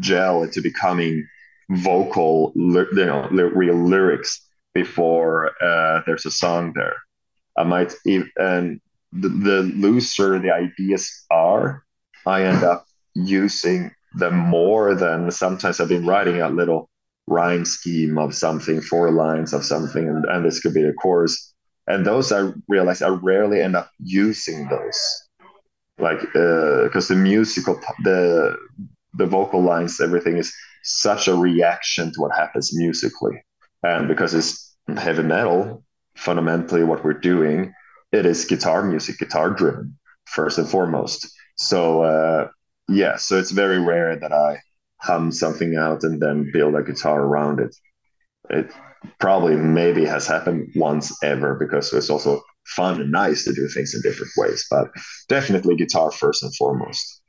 gel 0.00 0.42
into 0.42 0.60
becoming 0.60 1.26
vocal 1.70 2.52
you 2.56 2.86
know 2.92 3.28
real 3.30 3.76
lyrics 3.76 4.46
before 4.74 5.50
uh, 5.62 6.00
there's 6.06 6.26
a 6.26 6.30
song 6.30 6.72
there 6.74 6.96
i 7.56 7.64
might 7.64 7.94
even 8.06 8.30
and 8.36 8.80
the, 9.12 9.28
the 9.28 9.62
looser 9.76 10.38
the 10.38 10.52
ideas 10.52 11.24
are 11.30 11.82
i 12.26 12.42
end 12.42 12.62
up 12.62 12.86
using 13.14 13.90
them 14.14 14.36
more 14.36 14.94
than 14.94 15.30
sometimes 15.30 15.80
I've 15.80 15.88
been 15.88 16.06
writing 16.06 16.40
a 16.40 16.48
little 16.48 16.88
rhyme 17.26 17.64
scheme 17.64 18.16
of 18.18 18.34
something, 18.34 18.80
four 18.80 19.10
lines 19.10 19.52
of 19.52 19.64
something, 19.64 20.08
and, 20.08 20.24
and 20.24 20.44
this 20.44 20.60
could 20.60 20.74
be 20.74 20.84
a 20.84 20.92
chorus. 20.94 21.52
And 21.86 22.06
those 22.06 22.32
I 22.32 22.52
realize 22.68 23.02
I 23.02 23.08
rarely 23.08 23.60
end 23.60 23.76
up 23.76 23.90
using 23.98 24.68
those, 24.68 25.28
like 25.98 26.20
because 26.20 27.10
uh, 27.10 27.14
the 27.14 27.20
musical, 27.20 27.80
the 28.04 28.56
the 29.14 29.26
vocal 29.26 29.62
lines, 29.62 30.00
everything 30.00 30.36
is 30.36 30.52
such 30.84 31.28
a 31.28 31.34
reaction 31.34 32.12
to 32.12 32.20
what 32.20 32.36
happens 32.36 32.76
musically, 32.76 33.42
and 33.82 34.06
because 34.06 34.34
it's 34.34 34.76
heavy 34.96 35.22
metal, 35.22 35.82
fundamentally 36.14 36.84
what 36.84 37.04
we're 37.04 37.14
doing, 37.14 37.72
it 38.12 38.26
is 38.26 38.44
guitar 38.44 38.82
music, 38.82 39.18
guitar 39.18 39.50
driven 39.50 39.98
first 40.26 40.58
and 40.58 40.68
foremost. 40.68 41.28
So 41.56 42.02
uh, 42.02 42.48
yeah, 42.88 43.16
so 43.16 43.38
it's 43.38 43.50
very 43.50 43.78
rare 43.78 44.16
that 44.16 44.32
I 44.32 44.58
hum 45.00 45.30
something 45.30 45.76
out 45.76 46.02
and 46.02 46.20
then 46.20 46.50
build 46.52 46.74
a 46.74 46.82
guitar 46.82 47.22
around 47.22 47.60
it. 47.60 47.74
It 48.50 48.72
probably 49.20 49.56
maybe 49.56 50.04
has 50.04 50.26
happened 50.26 50.72
once 50.74 51.16
ever 51.22 51.54
because 51.54 51.92
it's 51.92 52.10
also 52.10 52.42
fun 52.66 53.00
and 53.00 53.12
nice 53.12 53.44
to 53.44 53.52
do 53.52 53.68
things 53.68 53.94
in 53.94 54.02
different 54.02 54.32
ways, 54.36 54.66
but 54.70 54.88
definitely 55.28 55.76
guitar 55.76 56.10
first 56.10 56.42
and 56.42 56.54
foremost. 56.56 57.22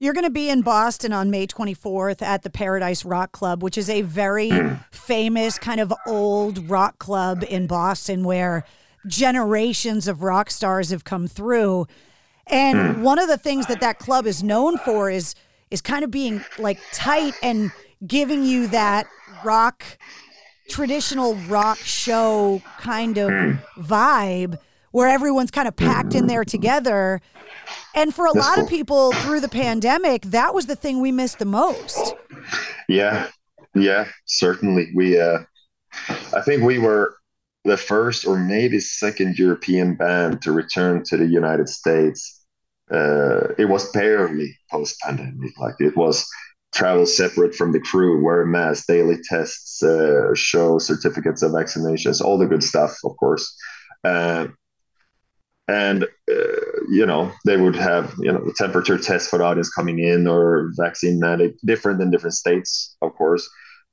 You're 0.00 0.14
going 0.14 0.24
to 0.24 0.30
be 0.30 0.48
in 0.48 0.62
Boston 0.62 1.12
on 1.12 1.28
May 1.28 1.48
24th 1.48 2.22
at 2.22 2.42
the 2.42 2.50
Paradise 2.50 3.04
Rock 3.04 3.32
Club, 3.32 3.64
which 3.64 3.76
is 3.76 3.90
a 3.90 4.02
very 4.02 4.48
hmm. 4.48 4.74
famous 4.92 5.58
kind 5.58 5.80
of 5.80 5.92
old 6.06 6.70
rock 6.70 7.00
club 7.00 7.44
in 7.48 7.66
Boston 7.66 8.22
where 8.22 8.64
generations 9.06 10.08
of 10.08 10.22
rock 10.22 10.50
stars 10.50 10.90
have 10.90 11.04
come 11.04 11.26
through. 11.26 11.86
And 12.46 12.96
mm. 12.96 13.02
one 13.02 13.18
of 13.18 13.28
the 13.28 13.38
things 13.38 13.66
that 13.66 13.80
that 13.80 13.98
club 13.98 14.26
is 14.26 14.42
known 14.42 14.78
for 14.78 15.10
is 15.10 15.34
is 15.70 15.82
kind 15.82 16.02
of 16.02 16.10
being 16.10 16.42
like 16.58 16.78
tight 16.92 17.34
and 17.42 17.70
giving 18.06 18.42
you 18.42 18.68
that 18.68 19.06
rock 19.44 19.84
traditional 20.68 21.34
rock 21.46 21.78
show 21.78 22.62
kind 22.78 23.18
of 23.18 23.30
mm. 23.30 23.62
vibe 23.78 24.58
where 24.92 25.08
everyone's 25.08 25.50
kind 25.50 25.68
of 25.68 25.76
packed 25.76 26.14
in 26.14 26.26
there 26.26 26.44
together. 26.44 27.20
And 27.94 28.14
for 28.14 28.26
a 28.26 28.32
lot 28.32 28.58
of 28.58 28.68
people 28.68 29.12
through 29.12 29.40
the 29.40 29.48
pandemic, 29.48 30.22
that 30.22 30.54
was 30.54 30.66
the 30.66 30.76
thing 30.76 31.00
we 31.00 31.12
missed 31.12 31.38
the 31.38 31.44
most. 31.44 32.14
Yeah. 32.88 33.28
Yeah, 33.74 34.08
certainly. 34.24 34.90
We 34.94 35.20
uh 35.20 35.40
I 36.34 36.40
think 36.40 36.62
we 36.62 36.78
were 36.78 37.17
the 37.64 37.76
first 37.76 38.26
or 38.26 38.38
maybe 38.38 38.80
second 38.80 39.38
European 39.38 39.94
band 39.94 40.42
to 40.42 40.52
return 40.52 41.02
to 41.04 41.16
the 41.16 41.26
United 41.26 41.68
States 41.68 42.38
uh, 42.90 43.48
it 43.58 43.66
was 43.66 43.90
barely 43.92 44.56
post 44.70 44.98
pandemic. 45.00 45.58
Like 45.58 45.74
it 45.78 45.96
was 45.96 46.26
travel 46.74 47.06
separate 47.06 47.54
from 47.54 47.72
the 47.72 47.80
crew, 47.80 48.22
wear 48.22 48.44
masks, 48.46 48.86
daily 48.86 49.16
tests, 49.28 49.82
uh, 49.82 50.34
show 50.34 50.78
certificates 50.78 51.42
of 51.42 51.52
vaccinations, 51.52 52.20
all 52.20 52.38
the 52.38 52.46
good 52.46 52.62
stuff, 52.62 52.96
of 53.04 53.16
course. 53.16 53.54
Uh, 54.04 54.48
and 55.66 56.04
uh, 56.04 56.80
you 56.90 57.04
know 57.04 57.30
they 57.44 57.58
would 57.58 57.76
have 57.76 58.14
you 58.18 58.32
know 58.32 58.42
the 58.42 58.54
temperature 58.56 58.96
test 58.96 59.28
for 59.28 59.38
the 59.38 59.44
audience 59.44 59.68
coming 59.70 59.98
in 59.98 60.26
or 60.26 60.70
vaccine 60.78 61.20
medic 61.20 61.54
different 61.64 62.00
in 62.00 62.10
different 62.10 62.34
states, 62.34 62.96
of 63.02 63.14
course. 63.14 63.48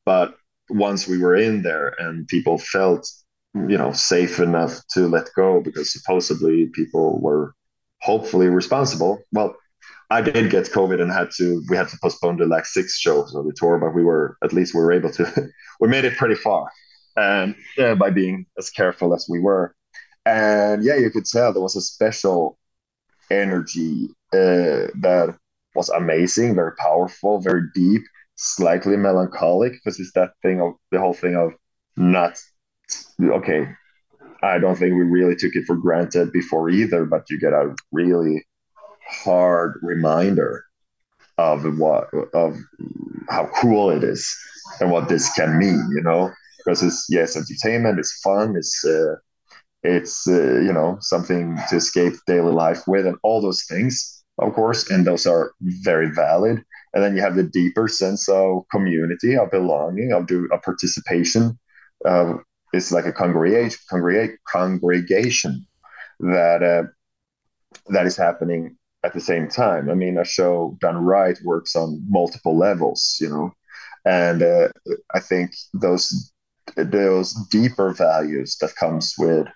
But 0.06 0.36
once 0.70 1.08
we 1.08 1.18
were 1.18 1.36
in 1.36 1.64
there 1.64 1.94
and 2.00 2.28
people 2.28 2.58
felt 2.58 3.08
you 3.56 3.78
know 3.78 3.92
safe 3.92 4.40
enough 4.40 4.82
to 4.94 5.08
let 5.08 5.30
go 5.36 5.62
because 5.62 5.92
supposedly 5.92 6.68
people 6.68 7.20
were 7.22 7.54
hopefully 8.02 8.48
responsible. 8.50 9.24
Well, 9.32 9.56
I 10.10 10.22
did 10.22 10.52
get 10.52 10.66
COVID 10.66 11.02
and 11.02 11.12
had 11.12 11.32
to 11.38 11.64
we 11.70 11.78
had 11.78 11.88
to 11.90 11.98
postpone 12.02 12.38
the 12.38 12.46
like 12.46 12.66
six 12.66 13.00
shows 13.00 13.34
of 13.34 13.46
the 13.46 13.54
tour, 13.56 13.78
but 13.80 13.96
we 13.96 14.04
were 14.04 14.38
at 14.44 14.54
least 14.54 14.74
we 14.76 14.82
were 14.82 14.92
able 14.92 15.12
to 15.12 15.50
we 15.80 15.88
made 15.88 16.06
it 16.06 16.18
pretty 16.18 16.36
far, 16.36 16.70
and 17.16 17.56
yeah, 17.78 17.96
by 17.96 18.10
being 18.10 18.46
as 18.58 18.70
careful 18.70 19.14
as 19.14 19.26
we 19.30 19.40
were, 19.40 19.74
and 20.26 20.84
yeah, 20.84 20.96
you 20.96 21.10
could 21.10 21.26
tell 21.26 21.54
there 21.54 21.62
was 21.62 21.76
a 21.76 21.82
special 21.82 22.58
energy 23.32 24.10
uh, 24.34 24.92
that 25.02 25.36
was 25.76 25.90
amazing, 25.90 26.56
very 26.56 26.76
powerful, 26.78 27.40
very 27.40 27.64
deep, 27.74 28.04
slightly 28.36 28.98
melancholic 28.98 29.74
because 29.74 30.00
it's 30.00 30.12
that 30.14 30.32
thing 30.42 30.62
of 30.62 30.74
the 30.92 31.00
whole 31.00 31.14
thing 31.14 31.36
of 31.36 31.54
not 31.98 32.38
okay 33.22 33.68
I 34.44 34.60
don't 34.60 34.76
think 34.76 34.94
we 34.94 35.04
really 35.04 35.36
took 35.36 35.56
it 35.56 35.66
for 35.66 35.76
granted 35.76 36.32
before 36.32 36.70
either, 36.70 37.06
but 37.06 37.30
you 37.30 37.40
get 37.40 37.54
a 37.54 37.74
really 37.92 38.46
hard 39.08 39.80
reminder 39.82 40.66
of 41.38 41.64
what 41.78 42.10
of 42.34 42.58
how 43.30 43.50
cool 43.60 43.90
it 43.90 44.04
is 44.04 44.36
and 44.80 44.92
what 44.92 45.10
this 45.10 45.34
can 45.34 45.58
mean, 45.58 45.90
you 45.96 46.02
know, 46.02 46.32
because 46.58 46.84
it's 46.84 47.08
yes, 47.10 47.36
entertainment, 47.36 48.00
it's 48.00 48.20
fun, 48.22 48.56
it's 48.56 48.86
uh, 48.86 49.16
it's 49.84 50.28
uh, 50.28 50.60
you 50.60 50.74
know 50.74 50.98
something 51.02 51.58
to 51.70 51.76
escape 51.78 52.14
daily 52.28 52.54
life 52.54 52.88
with, 52.88 53.06
and 53.06 53.18
all 53.24 53.42
those 53.42 53.66
things, 53.66 54.24
of 54.40 54.54
course, 54.54 54.90
and 54.90 55.06
those 55.06 55.26
are 55.26 55.54
very 55.62 56.12
valid. 56.12 56.64
And 56.94 57.04
then 57.04 57.16
you 57.16 57.22
have 57.22 57.36
the 57.36 57.44
deeper 57.44 57.90
sense 57.90 58.30
of 58.30 58.64
community, 58.72 59.36
of 59.38 59.52
belonging, 59.52 60.14
of 60.14 60.28
do 60.28 60.48
a 60.54 60.58
participation, 60.60 61.60
uh, 62.06 62.36
it's 62.76 62.92
like 62.92 63.06
a 63.06 63.14
congregation, 63.14 63.80
congregation 64.48 65.66
that 66.20 66.64
uh, 66.64 66.84
that 67.88 68.06
is 68.06 68.18
happening 68.18 68.78
at 69.04 69.14
the 69.14 69.22
same 69.22 69.48
time. 69.48 69.90
I 69.90 69.94
mean, 69.94 70.18
a 70.18 70.26
show 70.26 70.78
done 70.82 70.98
right 70.98 71.38
works 71.44 71.76
on 71.76 72.04
multiple 72.10 72.58
levels, 72.58 73.18
you 73.22 73.30
know, 73.30 73.52
and 74.06 74.44
uh, 74.44 74.70
I 75.14 75.20
think 75.20 75.52
those 75.74 76.32
those 76.76 77.34
deeper 77.50 77.94
values 77.94 78.58
that 78.62 78.76
comes 78.76 79.14
with 79.18 79.48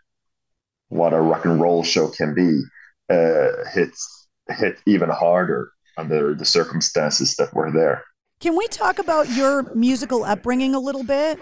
what 0.90 1.14
a 1.14 1.20
rock 1.20 1.46
and 1.46 1.60
roll 1.60 1.84
show 1.84 2.08
can 2.08 2.34
be 2.34 2.62
uh, 3.10 3.50
hits 3.74 4.28
hit 4.50 4.80
even 4.86 5.10
harder 5.10 5.72
under 5.98 6.34
the 6.34 6.46
circumstances 6.46 7.36
that 7.36 7.54
were 7.54 7.72
there. 7.72 8.04
Can 8.40 8.56
we 8.56 8.68
talk 8.68 9.00
about 9.00 9.30
your 9.30 9.64
musical 9.76 10.24
upbringing 10.24 10.74
a 10.74 10.80
little 10.80 11.04
bit? 11.04 11.40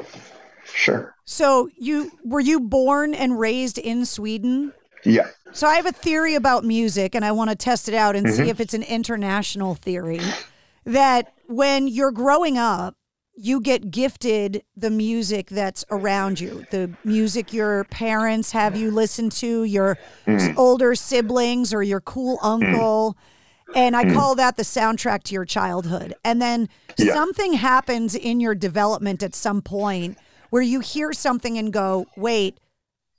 Sure. 0.73 1.13
So 1.25 1.69
you 1.77 2.11
were 2.23 2.39
you 2.39 2.59
born 2.59 3.13
and 3.13 3.39
raised 3.39 3.77
in 3.77 4.05
Sweden? 4.05 4.73
Yeah. 5.03 5.27
So 5.51 5.67
I 5.67 5.75
have 5.75 5.85
a 5.85 5.91
theory 5.91 6.35
about 6.35 6.63
music 6.63 7.15
and 7.15 7.23
I 7.25 7.31
want 7.31 7.49
to 7.49 7.55
test 7.55 7.87
it 7.89 7.95
out 7.95 8.15
and 8.15 8.25
Mm-hmm. 8.27 8.43
see 8.43 8.49
if 8.49 8.59
it's 8.59 8.73
an 8.73 8.83
international 8.83 9.75
theory 9.75 10.21
that 10.85 11.31
when 11.47 11.87
you're 11.87 12.11
growing 12.11 12.57
up 12.57 12.95
you 13.39 13.61
get 13.61 13.91
gifted 13.91 14.63
the 14.75 14.89
music 14.89 15.47
that's 15.49 15.85
around 15.91 16.39
you, 16.39 16.65
the 16.71 16.95
music 17.03 17.53
your 17.53 17.83
parents 17.85 18.51
have 18.51 18.75
you 18.75 18.89
listen 18.89 19.29
to, 19.29 19.63
your 19.63 19.95
Mm. 20.25 20.57
older 20.57 20.95
siblings 20.95 21.71
or 21.71 21.83
your 21.83 22.01
cool 22.01 22.39
uncle. 22.41 23.15
And 23.75 23.95
I 23.95 24.05
Mm. 24.05 24.13
call 24.15 24.33
that 24.35 24.57
the 24.57 24.63
soundtrack 24.63 25.21
to 25.25 25.35
your 25.35 25.45
childhood. 25.45 26.15
And 26.23 26.41
then 26.41 26.67
Yeah. 26.97 27.13
something 27.13 27.53
happens 27.53 28.15
in 28.15 28.39
your 28.39 28.55
development 28.55 29.21
at 29.21 29.35
some 29.35 29.61
point 29.61 30.17
where 30.49 30.61
you 30.61 30.79
hear 30.79 31.13
something 31.13 31.57
and 31.57 31.73
go, 31.73 32.07
wait, 32.15 32.59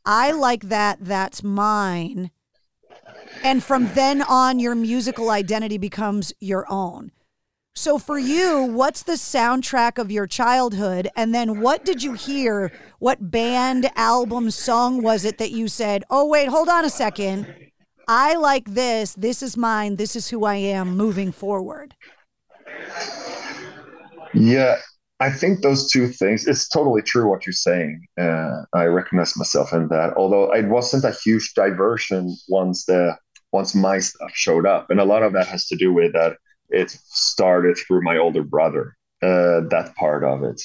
I 0.04 0.30
like 0.30 0.68
that. 0.68 0.98
That's 1.00 1.42
mine. 1.42 2.30
And 3.42 3.62
from 3.62 3.92
then 3.94 4.22
on, 4.22 4.58
your 4.58 4.74
musical 4.74 5.30
identity 5.30 5.78
becomes 5.78 6.32
your 6.40 6.66
own. 6.70 7.12
So 7.74 7.98
for 7.98 8.18
you, 8.18 8.64
what's 8.64 9.02
the 9.02 9.12
soundtrack 9.12 9.98
of 9.98 10.10
your 10.10 10.26
childhood? 10.26 11.08
And 11.14 11.32
then 11.32 11.60
what 11.60 11.84
did 11.84 12.02
you 12.02 12.14
hear? 12.14 12.72
What 12.98 13.30
band, 13.30 13.88
album, 13.94 14.50
song 14.50 15.00
was 15.02 15.24
it 15.24 15.38
that 15.38 15.52
you 15.52 15.68
said, 15.68 16.02
oh, 16.10 16.26
wait, 16.26 16.48
hold 16.48 16.68
on 16.68 16.84
a 16.84 16.90
second. 16.90 17.46
I 18.08 18.34
like 18.34 18.64
this. 18.64 19.12
This 19.14 19.42
is 19.42 19.56
mine. 19.56 19.96
This 19.96 20.16
is 20.16 20.30
who 20.30 20.44
I 20.44 20.56
am 20.56 20.96
moving 20.96 21.30
forward. 21.30 21.94
Yeah, 24.34 24.78
I 25.20 25.30
think 25.30 25.62
those 25.62 25.90
two 25.90 26.08
things, 26.08 26.46
it's 26.46 26.68
totally 26.68 27.02
true 27.02 27.28
what 27.28 27.44
you're 27.44 27.52
saying. 27.52 28.06
Uh, 28.20 28.62
I 28.72 28.84
recognize 28.84 29.36
myself 29.36 29.72
in 29.72 29.88
that. 29.88 30.14
Although 30.16 30.52
it 30.54 30.68
wasn't 30.68 31.04
a 31.04 31.16
huge 31.24 31.54
diversion 31.54 32.36
once 32.48 32.84
the 32.84 33.16
once 33.52 33.74
my 33.74 33.98
stuff 33.98 34.30
showed 34.34 34.66
up. 34.66 34.90
And 34.90 35.00
a 35.00 35.04
lot 35.04 35.22
of 35.22 35.32
that 35.32 35.46
has 35.48 35.66
to 35.68 35.76
do 35.76 35.92
with 35.92 36.12
that 36.12 36.36
it 36.68 36.90
started 36.90 37.78
through 37.78 38.02
my 38.02 38.18
older 38.18 38.42
brother, 38.42 38.96
uh, 39.22 39.64
that 39.70 39.94
part 39.98 40.22
of 40.22 40.44
it. 40.44 40.60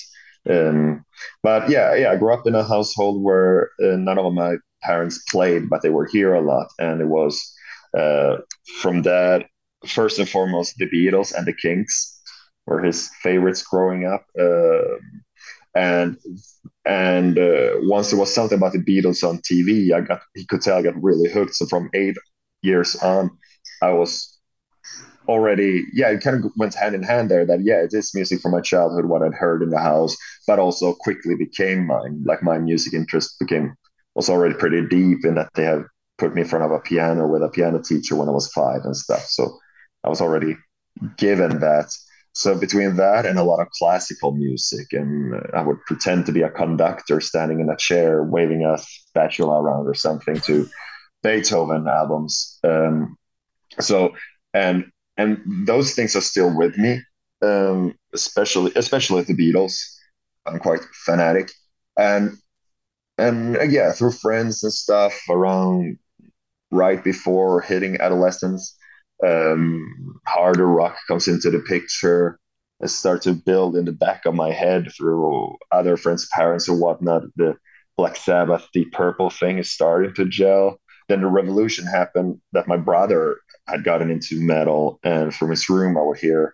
Um, 0.49 1.05
but 1.41 1.69
yeah, 1.69 1.95
yeah, 1.95 2.11
I 2.11 2.17
grew 2.17 2.33
up 2.33 2.45
in 2.45 2.55
a 2.55 2.63
household 2.63 3.23
where 3.23 3.69
uh, 3.81 3.95
none 3.95 4.19
of 4.19 4.33
my 4.33 4.57
parents 4.81 5.23
played, 5.31 5.69
but 5.69 5.81
they 5.81 5.89
were 5.89 6.05
here 6.05 6.33
a 6.33 6.41
lot. 6.41 6.67
And 6.77 7.01
it 7.01 7.07
was 7.07 7.41
uh, 7.97 8.37
from 8.81 9.03
that, 9.03 9.45
first 9.87 10.19
and 10.19 10.27
foremost, 10.27 10.75
the 10.77 10.89
Beatles 10.89 11.33
and 11.33 11.45
the 11.45 11.53
Kinks 11.53 12.12
were 12.65 12.81
his 12.81 13.09
favorites 13.21 13.63
growing 13.63 14.05
up. 14.05 14.25
Uh, 14.39 14.97
and 15.75 16.17
and 16.85 17.37
uh, 17.39 17.71
once 17.81 18.09
there 18.09 18.19
was 18.19 18.33
something 18.33 18.57
about 18.57 18.73
the 18.73 18.83
Beatles 18.83 19.27
on 19.27 19.39
TV, 19.39 19.93
I 19.93 20.01
got 20.01 20.21
he 20.35 20.45
could 20.45 20.61
tell 20.61 20.77
I 20.77 20.81
got 20.81 21.01
really 21.01 21.29
hooked. 21.29 21.55
So 21.55 21.65
from 21.65 21.89
eight 21.93 22.15
years 22.61 22.95
on, 22.97 23.31
I 23.81 23.91
was 23.93 24.37
already 25.27 25.85
yeah, 25.93 26.09
it 26.09 26.21
kind 26.21 26.43
of 26.43 26.51
went 26.57 26.75
hand 26.75 26.95
in 26.95 27.03
hand 27.03 27.29
there. 27.31 27.45
That 27.45 27.61
yeah, 27.63 27.81
it 27.83 27.93
is 27.93 28.13
music 28.13 28.41
from 28.41 28.51
my 28.51 28.61
childhood, 28.61 29.05
what 29.05 29.23
I'd 29.23 29.33
heard 29.33 29.61
in 29.63 29.69
the 29.69 29.79
house, 29.79 30.15
but 30.47 30.59
also 30.59 30.93
quickly 30.93 31.35
became 31.35 31.87
mine. 31.87 32.23
Like 32.25 32.43
my 32.43 32.57
music 32.59 32.93
interest 32.93 33.37
became 33.39 33.75
was 34.15 34.29
already 34.29 34.55
pretty 34.55 34.85
deep 34.87 35.25
in 35.25 35.35
that 35.35 35.49
they 35.55 35.63
have 35.63 35.85
put 36.17 36.35
me 36.35 36.41
in 36.41 36.47
front 36.47 36.65
of 36.65 36.71
a 36.71 36.79
piano 36.79 37.27
with 37.27 37.41
a 37.41 37.49
piano 37.49 37.81
teacher 37.81 38.15
when 38.15 38.29
I 38.29 38.31
was 38.31 38.51
five 38.51 38.81
and 38.83 38.95
stuff. 38.95 39.25
So 39.25 39.57
I 40.03 40.09
was 40.09 40.21
already 40.21 40.55
given 41.17 41.59
that. 41.59 41.91
So 42.33 42.57
between 42.59 42.95
that 42.95 43.25
and 43.25 43.37
a 43.37 43.43
lot 43.43 43.61
of 43.61 43.69
classical 43.71 44.31
music, 44.31 44.87
and 44.91 45.35
I 45.53 45.61
would 45.61 45.79
pretend 45.85 46.25
to 46.25 46.31
be 46.31 46.41
a 46.41 46.49
conductor 46.49 47.21
standing 47.21 47.59
in 47.59 47.69
a 47.69 47.77
chair, 47.77 48.23
waving 48.23 48.63
a 48.65 48.77
spatula 48.79 49.61
around 49.61 49.87
or 49.87 49.93
something 49.93 50.39
to 50.41 50.67
Beethoven 51.21 51.87
albums. 51.87 52.59
Um, 52.63 53.17
so 53.79 54.15
and 54.53 54.85
and 55.17 55.41
those 55.67 55.93
things 55.93 56.15
are 56.15 56.21
still 56.21 56.55
with 56.55 56.75
me, 56.77 57.01
um, 57.43 57.93
especially 58.13 58.71
especially 58.75 59.21
the 59.23 59.35
Beatles. 59.35 59.75
I'm 60.47 60.59
quite 60.59 60.81
fanatic, 61.05 61.51
and 61.97 62.31
and 63.19 63.57
uh, 63.57 63.63
yeah, 63.63 63.91
through 63.91 64.11
friends 64.11 64.63
and 64.63 64.73
stuff 64.73 65.19
around 65.29 65.99
right 66.71 67.03
before 67.03 67.61
hitting 67.61 68.01
adolescence 68.01 68.75
um, 69.25 70.19
harder 70.25 70.67
rock 70.67 70.97
comes 71.07 71.27
into 71.27 71.49
the 71.49 71.59
picture. 71.59 72.39
I 72.81 72.87
start 72.87 73.21
to 73.23 73.33
build 73.33 73.75
in 73.75 73.85
the 73.85 73.91
back 73.93 74.25
of 74.25 74.35
my 74.35 74.51
head 74.51 74.91
through 74.97 75.55
other 75.71 75.95
friends' 75.95 76.27
parents 76.33 76.67
or 76.67 76.75
whatnot. 76.75 77.23
The 77.35 77.55
Black 77.97 78.15
Sabbath, 78.15 78.67
the 78.73 78.85
Purple 78.85 79.29
thing 79.29 79.57
is 79.59 79.71
starting 79.71 80.13
to 80.15 80.25
gel. 80.25 80.79
Then 81.07 81.21
the 81.21 81.27
revolution 81.27 81.85
happened 81.85 82.39
that 82.53 82.67
my 82.67 82.77
brother 82.77 83.37
had 83.67 83.83
gotten 83.83 84.09
into 84.11 84.41
metal, 84.41 84.99
and 85.03 85.33
from 85.33 85.49
his 85.49 85.69
room 85.69 85.97
I 85.97 86.01
would 86.01 86.17
hear, 86.17 86.53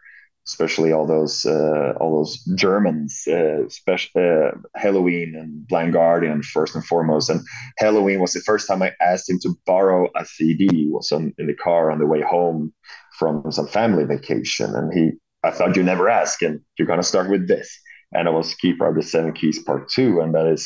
especially 0.50 0.92
all 0.92 1.06
those 1.06 1.46
uh, 1.46 1.94
all 2.00 2.18
those 2.18 2.44
Germans, 2.56 3.24
uh, 3.28 3.62
uh, 3.62 4.52
Helloween 4.78 5.38
and 5.40 5.68
Blind 5.68 5.94
Guardian 5.94 6.42
first 6.42 6.74
and 6.74 6.84
foremost. 6.84 7.30
And 7.30 7.42
Helloween 7.80 8.20
was 8.20 8.34
the 8.34 8.42
first 8.42 8.68
time 8.68 8.82
I 8.82 8.94
asked 9.00 9.30
him 9.30 9.40
to 9.44 9.56
borrow 9.68 10.10
a 10.16 10.26
CD. 10.26 10.66
It 10.66 10.92
was 10.92 11.12
on, 11.12 11.34
in 11.38 11.48
the 11.48 11.54
car 11.54 11.92
on 11.92 12.00
the 12.00 12.08
way 12.08 12.22
home 12.22 12.74
from 13.20 13.52
some 13.52 13.68
family 13.68 14.06
vacation, 14.06 14.76
and 14.76 14.92
he, 14.92 15.12
I 15.44 15.52
thought 15.52 15.76
you 15.76 15.84
never 15.84 16.10
ask, 16.10 16.42
and 16.42 16.60
you're 16.78 16.88
gonna 16.88 17.04
start 17.04 17.30
with 17.30 17.48
this. 17.48 17.70
And 18.12 18.28
it 18.28 18.32
was 18.32 18.56
Keeper 18.56 18.88
of 18.88 18.96
the 18.96 19.04
Seven 19.04 19.34
Keys 19.34 19.62
Part 19.62 19.90
Two, 19.90 20.20
and 20.20 20.34
that 20.34 20.48
is 20.48 20.64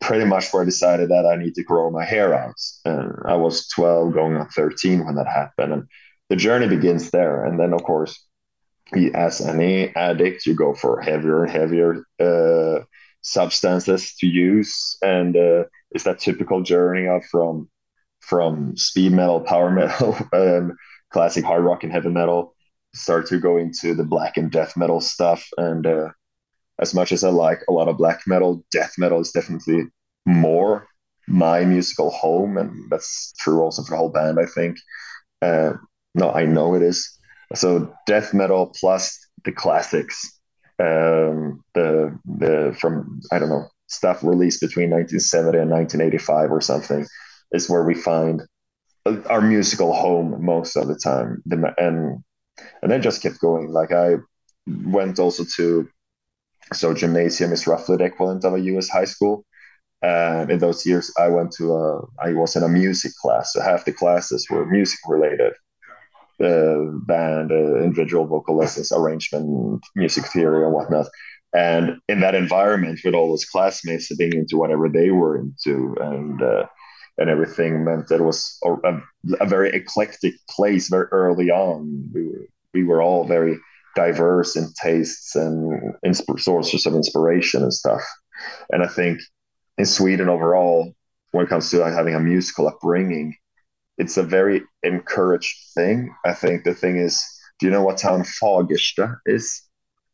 pretty 0.00 0.24
much 0.24 0.50
where 0.50 0.62
I 0.62 0.64
decided 0.64 1.10
that 1.10 1.26
I 1.26 1.36
need 1.36 1.54
to 1.56 1.62
grow 1.62 1.90
my 1.90 2.06
hair 2.06 2.32
out. 2.32 2.54
And 2.86 3.12
I 3.26 3.36
was 3.36 3.68
12, 3.68 4.14
going 4.14 4.36
on 4.36 4.48
13 4.48 5.04
when 5.04 5.16
that 5.16 5.26
happened, 5.26 5.72
and 5.74 5.82
the 6.30 6.36
journey 6.36 6.68
begins 6.68 7.10
there. 7.10 7.44
And 7.44 7.60
then, 7.60 7.74
of 7.74 7.82
course, 7.82 8.18
as 9.14 9.40
any 9.40 9.94
addict, 9.96 10.46
you 10.46 10.54
go 10.54 10.74
for 10.74 11.00
heavier 11.00 11.44
and 11.44 11.52
heavier 11.52 12.04
uh, 12.20 12.84
substances 13.22 14.14
to 14.16 14.26
use, 14.26 14.96
and 15.02 15.36
uh, 15.36 15.64
it's 15.92 16.04
that 16.04 16.18
typical 16.18 16.62
journey 16.62 17.06
of 17.06 17.24
from 17.26 17.68
from 18.20 18.76
speed 18.76 19.12
metal, 19.12 19.40
power 19.40 19.70
metal, 19.80 20.16
and 20.32 20.72
classic 21.12 21.44
hard 21.44 21.64
rock 21.64 21.84
and 21.84 21.92
heavy 21.92 22.08
metal, 22.10 22.54
start 22.94 23.26
to 23.26 23.38
go 23.40 23.56
into 23.56 23.94
the 23.94 24.04
black 24.04 24.36
and 24.36 24.50
death 24.50 24.76
metal 24.76 25.00
stuff. 25.00 25.46
And 25.58 25.86
uh, 25.86 26.08
as 26.78 26.94
much 26.94 27.12
as 27.12 27.24
I 27.24 27.30
like 27.30 27.60
a 27.68 27.72
lot 27.72 27.88
of 27.88 27.98
black 27.98 28.22
metal, 28.26 28.64
death 28.72 28.94
metal 28.98 29.20
is 29.20 29.32
definitely 29.32 29.84
more 30.26 30.86
my 31.28 31.64
musical 31.64 32.10
home, 32.10 32.56
and 32.58 32.90
that's 32.90 33.32
true 33.38 33.60
also 33.62 33.82
for 33.82 33.90
the 33.92 33.96
whole 33.96 34.10
band. 34.10 34.38
I 34.40 34.46
think. 34.46 34.78
Uh, 35.42 35.74
no, 36.14 36.32
I 36.32 36.46
know 36.46 36.74
it 36.74 36.82
is. 36.82 37.18
So 37.54 37.92
death 38.06 38.32
metal 38.32 38.72
plus 38.78 39.18
the 39.44 39.52
classics, 39.52 40.38
um, 40.78 41.62
the 41.74 42.18
the 42.24 42.76
from 42.80 43.20
I 43.32 43.38
don't 43.38 43.48
know 43.48 43.68
stuff 43.88 44.22
released 44.22 44.60
between 44.60 44.90
1970 44.90 45.58
and 45.58 45.70
1985 45.70 46.52
or 46.52 46.60
something 46.60 47.04
is 47.52 47.68
where 47.68 47.84
we 47.84 47.94
find 47.94 48.42
our 49.28 49.40
musical 49.40 49.92
home 49.92 50.44
most 50.44 50.76
of 50.76 50.86
the 50.86 50.94
time. 50.94 51.42
The, 51.46 51.74
and 51.78 52.22
and 52.82 52.92
then 52.92 53.02
just 53.02 53.22
kept 53.22 53.40
going. 53.40 53.72
Like 53.72 53.92
I 53.92 54.16
went 54.66 55.18
also 55.18 55.44
to 55.56 55.88
so 56.72 56.94
gymnasium 56.94 57.52
is 57.52 57.66
roughly 57.66 57.96
the 57.96 58.04
equivalent 58.04 58.44
of 58.44 58.54
a 58.54 58.60
U.S. 58.60 58.88
high 58.88 59.06
school. 59.06 59.44
In 60.02 60.58
those 60.58 60.86
years, 60.86 61.12
I 61.18 61.28
went 61.28 61.52
to 61.52 61.74
a, 61.74 62.00
I 62.22 62.32
was 62.32 62.56
in 62.56 62.62
a 62.62 62.68
music 62.68 63.12
class. 63.20 63.52
So 63.52 63.60
half 63.60 63.84
the 63.84 63.92
classes 63.92 64.46
were 64.48 64.64
music 64.66 64.98
related 65.06 65.52
uh, 65.52 65.69
band, 66.40 67.52
uh, 67.52 67.82
individual 67.82 68.26
vocal 68.26 68.56
lessons, 68.56 68.92
arrangement, 68.92 69.84
music 69.94 70.26
theory, 70.26 70.64
and 70.64 70.72
whatnot. 70.72 71.06
And 71.52 71.98
in 72.08 72.20
that 72.20 72.34
environment, 72.34 73.00
with 73.04 73.14
all 73.14 73.28
those 73.28 73.44
classmates 73.44 74.14
being 74.16 74.34
into 74.34 74.56
whatever 74.56 74.88
they 74.88 75.10
were 75.10 75.38
into, 75.38 75.96
and 76.00 76.40
uh, 76.42 76.66
and 77.18 77.28
everything 77.28 77.84
meant 77.84 78.08
that 78.08 78.20
it 78.20 78.24
was 78.24 78.58
a, 78.64 79.00
a, 79.40 79.46
very 79.46 79.70
eclectic 79.70 80.34
place 80.48 80.88
very 80.88 81.06
early 81.12 81.50
on. 81.50 82.08
We 82.14 82.26
were, 82.26 82.46
we 82.72 82.84
were 82.84 83.02
all 83.02 83.24
very 83.24 83.58
diverse 83.94 84.56
in 84.56 84.68
tastes 84.80 85.34
and 85.36 85.94
insp- 86.06 86.40
sources 86.40 86.86
of 86.86 86.94
inspiration 86.94 87.62
and 87.62 87.74
stuff. 87.74 88.00
And 88.70 88.82
I 88.82 88.86
think 88.86 89.20
in 89.76 89.84
Sweden 89.84 90.28
overall, 90.28 90.94
when 91.32 91.44
it 91.44 91.48
comes 91.48 91.70
to 91.70 91.84
having 91.84 92.14
a 92.14 92.20
musical 92.20 92.68
upbringing, 92.68 93.34
it's 94.00 94.16
a 94.16 94.22
very 94.22 94.62
encouraged 94.82 95.54
thing. 95.74 96.14
I 96.24 96.32
think 96.32 96.64
the 96.64 96.74
thing 96.74 96.96
is, 96.96 97.22
do 97.58 97.66
you 97.66 97.72
know 97.72 97.84
what 97.84 97.98
town 97.98 98.22
Fagersta 98.22 99.18
is? 99.26 99.62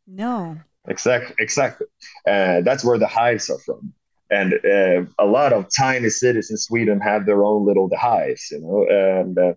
No. 0.07 0.57
Exactly, 0.89 1.35
exactly. 1.39 1.87
Uh, 2.29 2.61
that's 2.63 2.85
where 2.85 2.99
the 2.99 3.07
hives 3.07 3.49
are 3.51 3.59
from, 3.67 3.93
and 4.31 4.55
uh, 4.65 5.03
a 5.19 5.27
lot 5.27 5.53
of 5.53 5.67
tiny 5.77 6.11
cities 6.11 6.51
in 6.51 6.57
Sweden 6.57 7.01
have 7.01 7.27
their 7.27 7.43
own 7.45 7.67
little 7.67 7.89
hives, 7.99 8.49
you 8.53 8.61
know, 8.61 8.87
and 8.89 9.39
uh, 9.39 9.55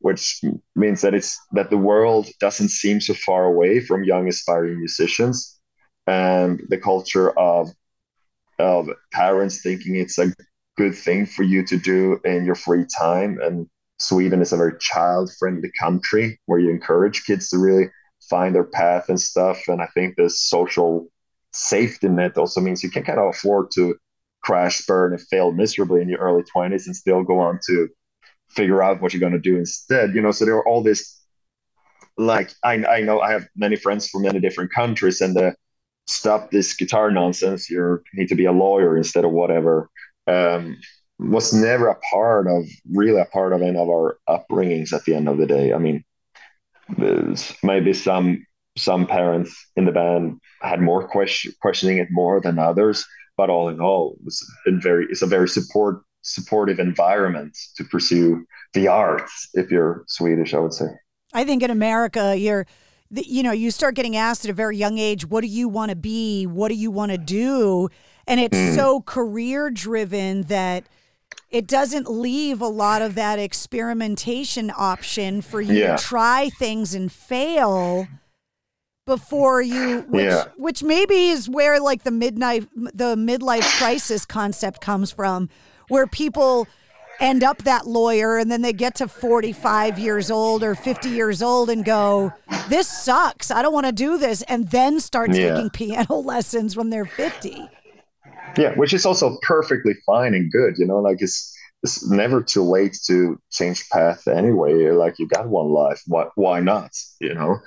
which 0.00 0.40
means 0.74 1.02
that 1.02 1.14
it's 1.14 1.38
that 1.52 1.68
the 1.68 1.76
world 1.76 2.28
doesn't 2.40 2.70
seem 2.70 2.98
so 3.00 3.12
far 3.12 3.44
away 3.44 3.80
from 3.80 4.04
young 4.04 4.26
aspiring 4.28 4.78
musicians, 4.78 5.60
and 6.06 6.62
the 6.70 6.78
culture 6.78 7.30
of 7.38 7.68
of 8.58 8.88
parents 9.12 9.62
thinking 9.62 9.96
it's 9.96 10.18
a 10.18 10.32
good 10.80 10.94
thing 10.96 11.26
for 11.26 11.42
you 11.42 11.62
to 11.66 11.76
do 11.76 12.18
in 12.24 12.46
your 12.46 12.54
free 12.54 12.86
time. 12.98 13.38
And 13.42 13.68
Sweden 13.98 14.40
is 14.40 14.52
a 14.52 14.56
very 14.56 14.78
child 14.80 15.30
friendly 15.38 15.70
country 15.78 16.40
where 16.46 16.58
you 16.58 16.70
encourage 16.70 17.26
kids 17.26 17.50
to 17.50 17.58
really 17.58 17.90
find 18.30 18.54
their 18.54 18.64
path 18.64 19.10
and 19.10 19.20
stuff. 19.20 19.58
And 19.68 19.82
I 19.82 19.88
think 19.92 20.16
this 20.16 20.40
social 20.40 21.06
safety 21.52 22.08
net 22.08 22.38
also 22.38 22.62
means 22.62 22.82
you 22.82 22.90
can 22.90 23.04
kind 23.04 23.18
of 23.18 23.28
afford 23.28 23.70
to 23.74 23.94
crash, 24.42 24.86
burn, 24.86 25.12
and 25.12 25.20
fail 25.20 25.52
miserably 25.52 26.00
in 26.00 26.08
your 26.08 26.20
early 26.20 26.44
20s 26.44 26.86
and 26.86 26.96
still 26.96 27.24
go 27.24 27.40
on 27.40 27.58
to 27.66 27.88
figure 28.48 28.82
out 28.82 29.02
what 29.02 29.12
you're 29.12 29.20
going 29.20 29.40
to 29.40 29.50
do 29.50 29.58
instead. 29.58 30.14
You 30.14 30.22
know, 30.22 30.32
so 30.32 30.46
there 30.46 30.56
are 30.56 30.66
all 30.66 30.82
this 30.82 31.20
like 32.16 32.52
I, 32.64 32.74
I 32.86 33.00
know 33.02 33.20
I 33.20 33.32
have 33.32 33.46
many 33.54 33.76
friends 33.76 34.08
from 34.08 34.22
many 34.22 34.40
different 34.40 34.72
countries 34.72 35.20
and 35.20 35.36
the 35.36 35.54
stop 36.06 36.50
this 36.50 36.74
guitar 36.74 37.10
nonsense. 37.10 37.68
You 37.68 38.02
need 38.14 38.28
to 38.28 38.34
be 38.34 38.46
a 38.46 38.52
lawyer 38.52 38.96
instead 38.96 39.26
of 39.26 39.32
whatever. 39.32 39.90
Um, 40.30 40.76
was 41.18 41.52
never 41.52 41.88
a 41.88 41.98
part 42.10 42.46
of 42.46 42.64
really 42.90 43.20
a 43.20 43.26
part 43.26 43.52
of 43.52 43.60
any 43.60 43.76
of 43.76 43.88
our 43.88 44.18
upbringings 44.28 44.92
at 44.92 45.04
the 45.04 45.14
end 45.14 45.28
of 45.28 45.36
the 45.36 45.46
day. 45.46 45.72
I 45.74 45.78
mean, 45.78 46.02
maybe 47.62 47.92
some 47.92 48.46
some 48.76 49.06
parents 49.06 49.54
in 49.76 49.84
the 49.84 49.92
band 49.92 50.40
had 50.62 50.80
more 50.80 51.06
question, 51.06 51.52
questioning 51.60 51.98
it 51.98 52.08
more 52.10 52.40
than 52.40 52.58
others, 52.58 53.04
but 53.36 53.50
all 53.50 53.68
in 53.68 53.80
all, 53.80 54.16
it's 54.24 54.46
been 54.64 54.80
very 54.80 55.06
it's 55.10 55.22
a 55.22 55.26
very 55.26 55.48
support 55.48 56.02
supportive 56.22 56.78
environment 56.78 57.56
to 57.76 57.84
pursue 57.84 58.44
the 58.72 58.88
arts. 58.88 59.48
If 59.54 59.70
you're 59.70 60.04
Swedish, 60.08 60.54
I 60.54 60.58
would 60.58 60.74
say. 60.74 60.86
I 61.32 61.44
think 61.44 61.62
in 61.62 61.70
America, 61.70 62.36
you're 62.36 62.66
you 63.10 63.42
know, 63.42 63.52
you 63.52 63.70
start 63.70 63.96
getting 63.96 64.16
asked 64.16 64.44
at 64.44 64.50
a 64.50 64.54
very 64.54 64.76
young 64.76 64.98
age, 64.98 65.26
what 65.26 65.40
do 65.40 65.48
you 65.48 65.68
want 65.68 65.90
to 65.90 65.96
be? 65.96 66.46
What 66.46 66.68
do 66.68 66.74
you 66.74 66.90
want 66.90 67.10
to 67.10 67.18
do? 67.18 67.88
And 68.30 68.38
it's 68.38 68.56
mm. 68.56 68.76
so 68.76 69.00
career 69.00 69.70
driven 69.70 70.42
that 70.42 70.84
it 71.50 71.66
doesn't 71.66 72.08
leave 72.08 72.60
a 72.60 72.68
lot 72.68 73.02
of 73.02 73.16
that 73.16 73.40
experimentation 73.40 74.70
option 74.76 75.42
for 75.42 75.60
you 75.60 75.74
yeah. 75.74 75.96
to 75.96 76.02
try 76.02 76.48
things 76.50 76.94
and 76.94 77.10
fail 77.10 78.06
before 79.04 79.60
you 79.60 80.02
which 80.02 80.22
yeah. 80.22 80.44
which 80.56 80.84
maybe 80.84 81.30
is 81.30 81.48
where 81.48 81.80
like 81.80 82.04
the 82.04 82.12
midnight 82.12 82.68
the 82.76 83.16
midlife 83.16 83.78
crisis 83.78 84.24
concept 84.24 84.80
comes 84.80 85.10
from 85.10 85.48
where 85.88 86.06
people 86.06 86.68
end 87.18 87.42
up 87.42 87.58
that 87.64 87.88
lawyer 87.88 88.36
and 88.36 88.52
then 88.52 88.62
they 88.62 88.72
get 88.72 88.94
to 88.94 89.08
45 89.08 89.98
years 89.98 90.30
old 90.30 90.62
or 90.62 90.76
50 90.76 91.08
years 91.08 91.42
old 91.42 91.68
and 91.70 91.84
go 91.84 92.32
this 92.68 92.86
sucks 92.86 93.50
i 93.50 93.62
don't 93.62 93.72
want 93.72 93.86
to 93.86 93.92
do 93.92 94.16
this 94.16 94.42
and 94.42 94.70
then 94.70 95.00
start 95.00 95.32
yeah. 95.32 95.54
taking 95.54 95.70
piano 95.70 96.14
lessons 96.20 96.76
when 96.76 96.90
they're 96.90 97.04
50 97.04 97.68
yeah 98.56 98.74
which 98.74 98.92
is 98.92 99.06
also 99.06 99.38
perfectly 99.42 99.94
fine 100.06 100.34
and 100.34 100.50
good 100.52 100.74
you 100.78 100.86
know 100.86 100.98
like 100.98 101.18
it's 101.20 101.54
it's 101.82 102.08
never 102.10 102.42
too 102.42 102.62
late 102.62 102.96
to 103.06 103.38
change 103.50 103.88
path 103.90 104.26
anyway 104.28 104.90
like 104.90 105.14
you 105.18 105.26
got 105.28 105.48
one 105.48 105.68
life 105.68 106.00
why, 106.06 106.26
why 106.34 106.60
not 106.60 106.90
you 107.20 107.34
know 107.34 107.58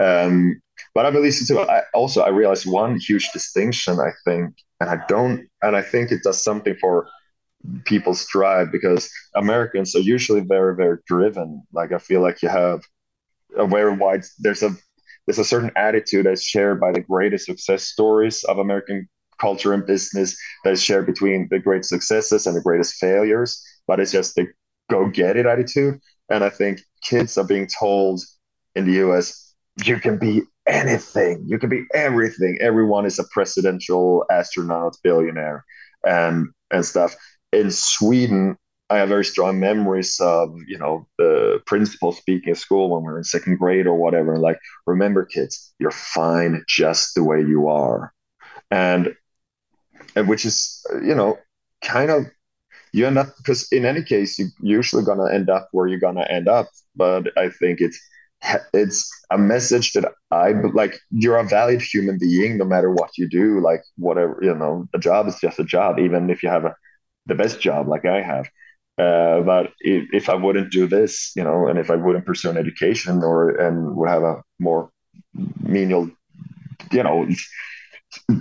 um 0.00 0.60
but 0.94 1.06
i 1.06 1.10
believe 1.10 1.34
too 1.46 1.60
i 1.60 1.82
also 1.94 2.22
i 2.22 2.28
realized 2.28 2.66
one 2.66 2.98
huge 2.98 3.30
distinction 3.32 3.98
i 4.00 4.10
think 4.24 4.54
and 4.80 4.90
i 4.90 4.98
don't 5.08 5.48
and 5.62 5.76
i 5.76 5.82
think 5.82 6.10
it 6.10 6.22
does 6.22 6.42
something 6.42 6.74
for 6.80 7.06
people's 7.84 8.26
drive 8.26 8.72
because 8.72 9.10
Americans 9.34 9.94
are 9.94 10.00
usually 10.00 10.40
very, 10.40 10.74
very 10.74 10.98
driven. 11.06 11.62
Like 11.72 11.92
I 11.92 11.98
feel 11.98 12.20
like 12.20 12.42
you 12.42 12.48
have 12.48 12.82
a 13.56 13.66
very 13.66 13.92
wide 13.96 14.22
there's 14.38 14.62
a 14.62 14.70
there's 15.26 15.38
a 15.38 15.44
certain 15.44 15.72
attitude 15.76 16.26
that's 16.26 16.42
shared 16.42 16.80
by 16.80 16.92
the 16.92 17.00
greatest 17.00 17.46
success 17.46 17.84
stories 17.84 18.44
of 18.44 18.58
American 18.58 19.08
culture 19.40 19.72
and 19.72 19.86
business 19.86 20.36
that 20.64 20.72
is 20.72 20.82
shared 20.82 21.06
between 21.06 21.48
the 21.50 21.58
great 21.58 21.84
successes 21.84 22.46
and 22.46 22.56
the 22.56 22.60
greatest 22.60 22.94
failures. 22.94 23.62
But 23.86 24.00
it's 24.00 24.12
just 24.12 24.34
the 24.34 24.46
go 24.90 25.08
get 25.08 25.36
it 25.36 25.46
attitude. 25.46 26.00
And 26.30 26.44
I 26.44 26.50
think 26.50 26.80
kids 27.02 27.36
are 27.38 27.46
being 27.46 27.68
told 27.78 28.20
in 28.74 28.86
the 28.86 29.08
US, 29.08 29.54
you 29.84 29.98
can 29.98 30.18
be 30.18 30.42
anything, 30.68 31.44
you 31.46 31.58
can 31.58 31.70
be 31.70 31.84
everything. 31.94 32.58
Everyone 32.60 33.06
is 33.06 33.18
a 33.18 33.24
presidential 33.32 34.24
astronaut, 34.30 34.96
billionaire, 35.02 35.64
and 36.04 36.48
and 36.70 36.84
stuff 36.84 37.16
in 37.52 37.70
Sweden, 37.70 38.56
I 38.88 38.98
have 38.98 39.08
very 39.08 39.24
strong 39.24 39.60
memories 39.60 40.18
of 40.20 40.54
you 40.66 40.78
know 40.78 41.06
the 41.18 41.60
principal 41.66 42.12
speaking 42.12 42.50
at 42.50 42.58
school 42.58 42.90
when 42.90 43.02
we 43.02 43.12
were 43.12 43.18
in 43.18 43.24
second 43.24 43.58
grade 43.58 43.86
or 43.86 43.94
whatever. 43.94 44.36
Like, 44.38 44.58
remember, 44.86 45.24
kids, 45.24 45.72
you're 45.78 45.90
fine 45.90 46.62
just 46.68 47.14
the 47.14 47.24
way 47.24 47.40
you 47.40 47.68
are, 47.68 48.12
and 48.70 49.14
and 50.16 50.28
which 50.28 50.44
is 50.44 50.84
you 51.02 51.14
know 51.14 51.38
kind 51.82 52.10
of 52.10 52.26
you 52.92 53.06
end 53.06 53.18
up 53.18 53.28
because 53.38 53.70
in 53.72 53.84
any 53.84 54.02
case 54.02 54.38
you're 54.38 54.48
usually 54.60 55.04
gonna 55.04 55.32
end 55.32 55.48
up 55.48 55.68
where 55.72 55.86
you're 55.86 56.00
gonna 56.00 56.26
end 56.28 56.48
up. 56.48 56.68
But 56.96 57.36
I 57.38 57.50
think 57.50 57.80
it's 57.80 58.00
it's 58.74 59.08
a 59.30 59.38
message 59.38 59.92
that 59.92 60.12
I 60.30 60.52
like. 60.74 60.98
You're 61.10 61.36
a 61.38 61.44
valued 61.44 61.82
human 61.82 62.18
being, 62.18 62.58
no 62.58 62.64
matter 62.64 62.90
what 62.90 63.16
you 63.16 63.28
do. 63.28 63.60
Like 63.60 63.82
whatever 63.96 64.38
you 64.42 64.54
know, 64.54 64.86
a 64.94 64.98
job 64.98 65.28
is 65.28 65.38
just 65.40 65.58
a 65.58 65.64
job, 65.64 65.98
even 65.98 66.30
if 66.30 66.42
you 66.42 66.48
have 66.48 66.64
a 66.64 66.74
the 67.26 67.34
best 67.34 67.60
job 67.60 67.88
like 67.88 68.04
I 68.04 68.22
have. 68.22 68.46
Uh, 68.98 69.40
but 69.40 69.72
if, 69.80 70.08
if, 70.12 70.28
I 70.28 70.34
wouldn't 70.34 70.70
do 70.70 70.86
this, 70.86 71.32
you 71.34 71.42
know, 71.42 71.68
and 71.68 71.78
if 71.78 71.90
I 71.90 71.96
wouldn't 71.96 72.26
pursue 72.26 72.50
an 72.50 72.58
education 72.58 73.22
or 73.22 73.50
and 73.50 73.96
would 73.96 74.10
have 74.10 74.22
a 74.22 74.42
more 74.58 74.90
menial, 75.62 76.10
you 76.92 77.02
know, 77.02 77.26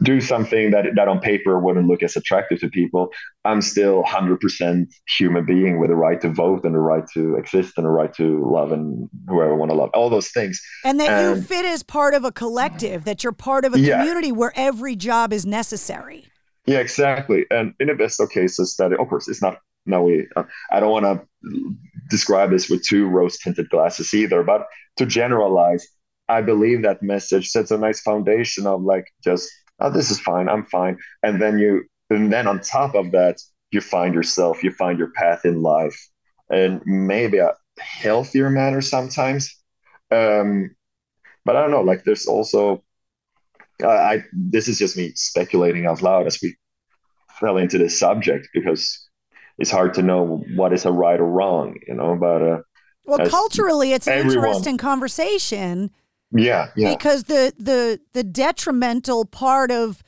do 0.03 0.21
something 0.21 0.71
that 0.71 0.85
that 0.95 1.07
on 1.07 1.19
paper 1.19 1.59
wouldn't 1.59 1.87
look 1.87 2.03
as 2.03 2.15
attractive 2.15 2.59
to 2.59 2.69
people, 2.69 3.09
I'm 3.45 3.61
still 3.61 4.03
100% 4.03 4.87
human 5.17 5.45
being 5.45 5.79
with 5.79 5.89
a 5.89 5.95
right 5.95 6.19
to 6.21 6.29
vote 6.29 6.63
and 6.63 6.75
a 6.75 6.79
right 6.79 7.03
to 7.13 7.35
exist 7.35 7.73
and 7.77 7.85
a 7.85 7.89
right 7.89 8.13
to 8.15 8.45
love 8.49 8.71
and 8.71 9.09
whoever 9.27 9.53
I 9.53 9.55
want 9.55 9.71
to 9.71 9.77
love, 9.77 9.89
all 9.93 10.09
those 10.09 10.29
things. 10.29 10.61
And 10.83 10.99
that 10.99 11.09
and, 11.09 11.37
you 11.37 11.43
fit 11.43 11.65
as 11.65 11.83
part 11.83 12.13
of 12.13 12.23
a 12.23 12.31
collective, 12.31 13.05
that 13.05 13.23
you're 13.23 13.33
part 13.33 13.65
of 13.65 13.73
a 13.73 13.79
yeah. 13.79 13.97
community 13.97 14.31
where 14.31 14.53
every 14.55 14.95
job 14.95 15.33
is 15.33 15.45
necessary. 15.45 16.25
Yeah, 16.65 16.79
exactly. 16.79 17.45
And 17.49 17.73
in 17.79 17.87
the 17.87 17.95
best 17.95 18.19
of 18.19 18.29
cases, 18.29 18.75
that 18.77 18.93
of 18.93 19.07
course 19.09 19.27
it's 19.27 19.41
not. 19.41 19.59
No, 19.85 20.03
we. 20.03 20.27
Uh, 20.35 20.43
I 20.71 20.79
don't 20.79 20.91
want 20.91 21.05
to 21.05 21.75
describe 22.09 22.51
this 22.51 22.69
with 22.69 22.83
two 22.83 23.07
rose-tinted 23.07 23.69
glasses 23.69 24.13
either. 24.13 24.43
But 24.43 24.67
to 24.97 25.05
generalize, 25.05 25.87
I 26.27 26.41
believe 26.41 26.83
that 26.83 27.01
message 27.01 27.47
sets 27.47 27.71
a 27.71 27.77
nice 27.77 28.01
foundation 28.01 28.67
of 28.67 28.83
like 28.83 29.05
just 29.23 29.49
oh, 29.79 29.89
this 29.89 30.11
is 30.11 30.19
fine, 30.19 30.49
I'm 30.49 30.65
fine, 30.65 30.97
and 31.23 31.41
then 31.41 31.59
you, 31.59 31.83
and 32.09 32.31
then 32.31 32.47
on 32.47 32.61
top 32.61 32.95
of 32.95 33.11
that, 33.11 33.37
you 33.71 33.81
find 33.81 34.13
yourself, 34.13 34.63
you 34.63 34.71
find 34.71 34.97
your 34.97 35.11
path 35.11 35.45
in 35.45 35.61
life, 35.61 35.97
and 36.49 36.81
maybe 36.85 37.37
a 37.37 37.53
healthier 37.79 38.49
manner 38.49 38.81
sometimes. 38.81 39.55
Um, 40.11 40.75
but 41.45 41.55
I 41.55 41.61
don't 41.61 41.71
know. 41.71 41.81
Like 41.81 42.03
there's 42.03 42.25
also 42.25 42.83
I 43.83 44.23
this 44.33 44.67
is 44.67 44.77
just 44.77 44.97
me 44.97 45.13
speculating 45.15 45.85
out 45.85 46.01
loud 46.01 46.27
as 46.27 46.39
we 46.41 46.55
fell 47.39 47.57
into 47.57 47.77
this 47.77 47.97
subject 47.97 48.49
because 48.53 49.07
it's 49.57 49.71
hard 49.71 49.93
to 49.95 50.01
know 50.01 50.43
what 50.55 50.73
is 50.73 50.85
a 50.85 50.91
right 50.91 51.19
or 51.19 51.25
wrong, 51.25 51.75
you 51.87 51.93
know. 51.93 52.15
But 52.15 52.41
uh, 52.41 52.59
well, 53.05 53.29
culturally, 53.29 53.93
it's 53.93 54.07
an 54.07 54.19
everyone, 54.19 54.47
interesting 54.47 54.77
conversation. 54.77 55.91
Yeah, 56.31 56.69
yeah. 56.75 56.95
Because 56.95 57.25
the 57.25 57.53
the 57.57 57.99
the 58.13 58.23
detrimental 58.23 59.25
part 59.25 59.71
of 59.71 60.03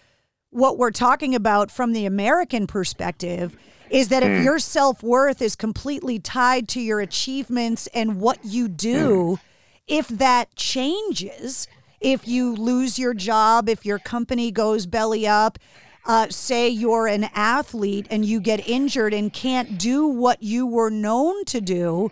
what 0.49 0.77
we're 0.77 0.91
talking 0.91 1.33
about 1.33 1.71
from 1.71 1.93
the 1.93 2.05
American 2.05 2.67
perspective 2.67 3.55
is 3.89 4.09
that 4.09 4.23
if 4.23 4.29
mm. 4.29 4.43
your 4.43 4.59
self 4.59 5.01
worth 5.01 5.41
is 5.41 5.55
completely 5.55 6.19
tied 6.19 6.67
to 6.69 6.79
your 6.79 6.99
achievements 6.99 7.87
and 7.93 8.19
what 8.19 8.39
you 8.43 8.67
do, 8.67 9.37
mm. 9.37 9.39
if 9.87 10.07
that 10.07 10.55
changes 10.55 11.67
if 12.01 12.27
you 12.27 12.55
lose 12.55 12.97
your 12.97 13.13
job, 13.13 13.69
if 13.69 13.85
your 13.85 13.99
company 13.99 14.51
goes 14.51 14.87
belly 14.87 15.27
up, 15.27 15.59
uh, 16.05 16.27
say 16.29 16.67
you're 16.67 17.07
an 17.07 17.29
athlete 17.35 18.07
and 18.09 18.25
you 18.25 18.41
get 18.41 18.67
injured 18.67 19.13
and 19.13 19.31
can't 19.31 19.77
do 19.77 20.07
what 20.07 20.41
you 20.41 20.65
were 20.65 20.89
known 20.89 21.45
to 21.45 21.61
do, 21.61 22.11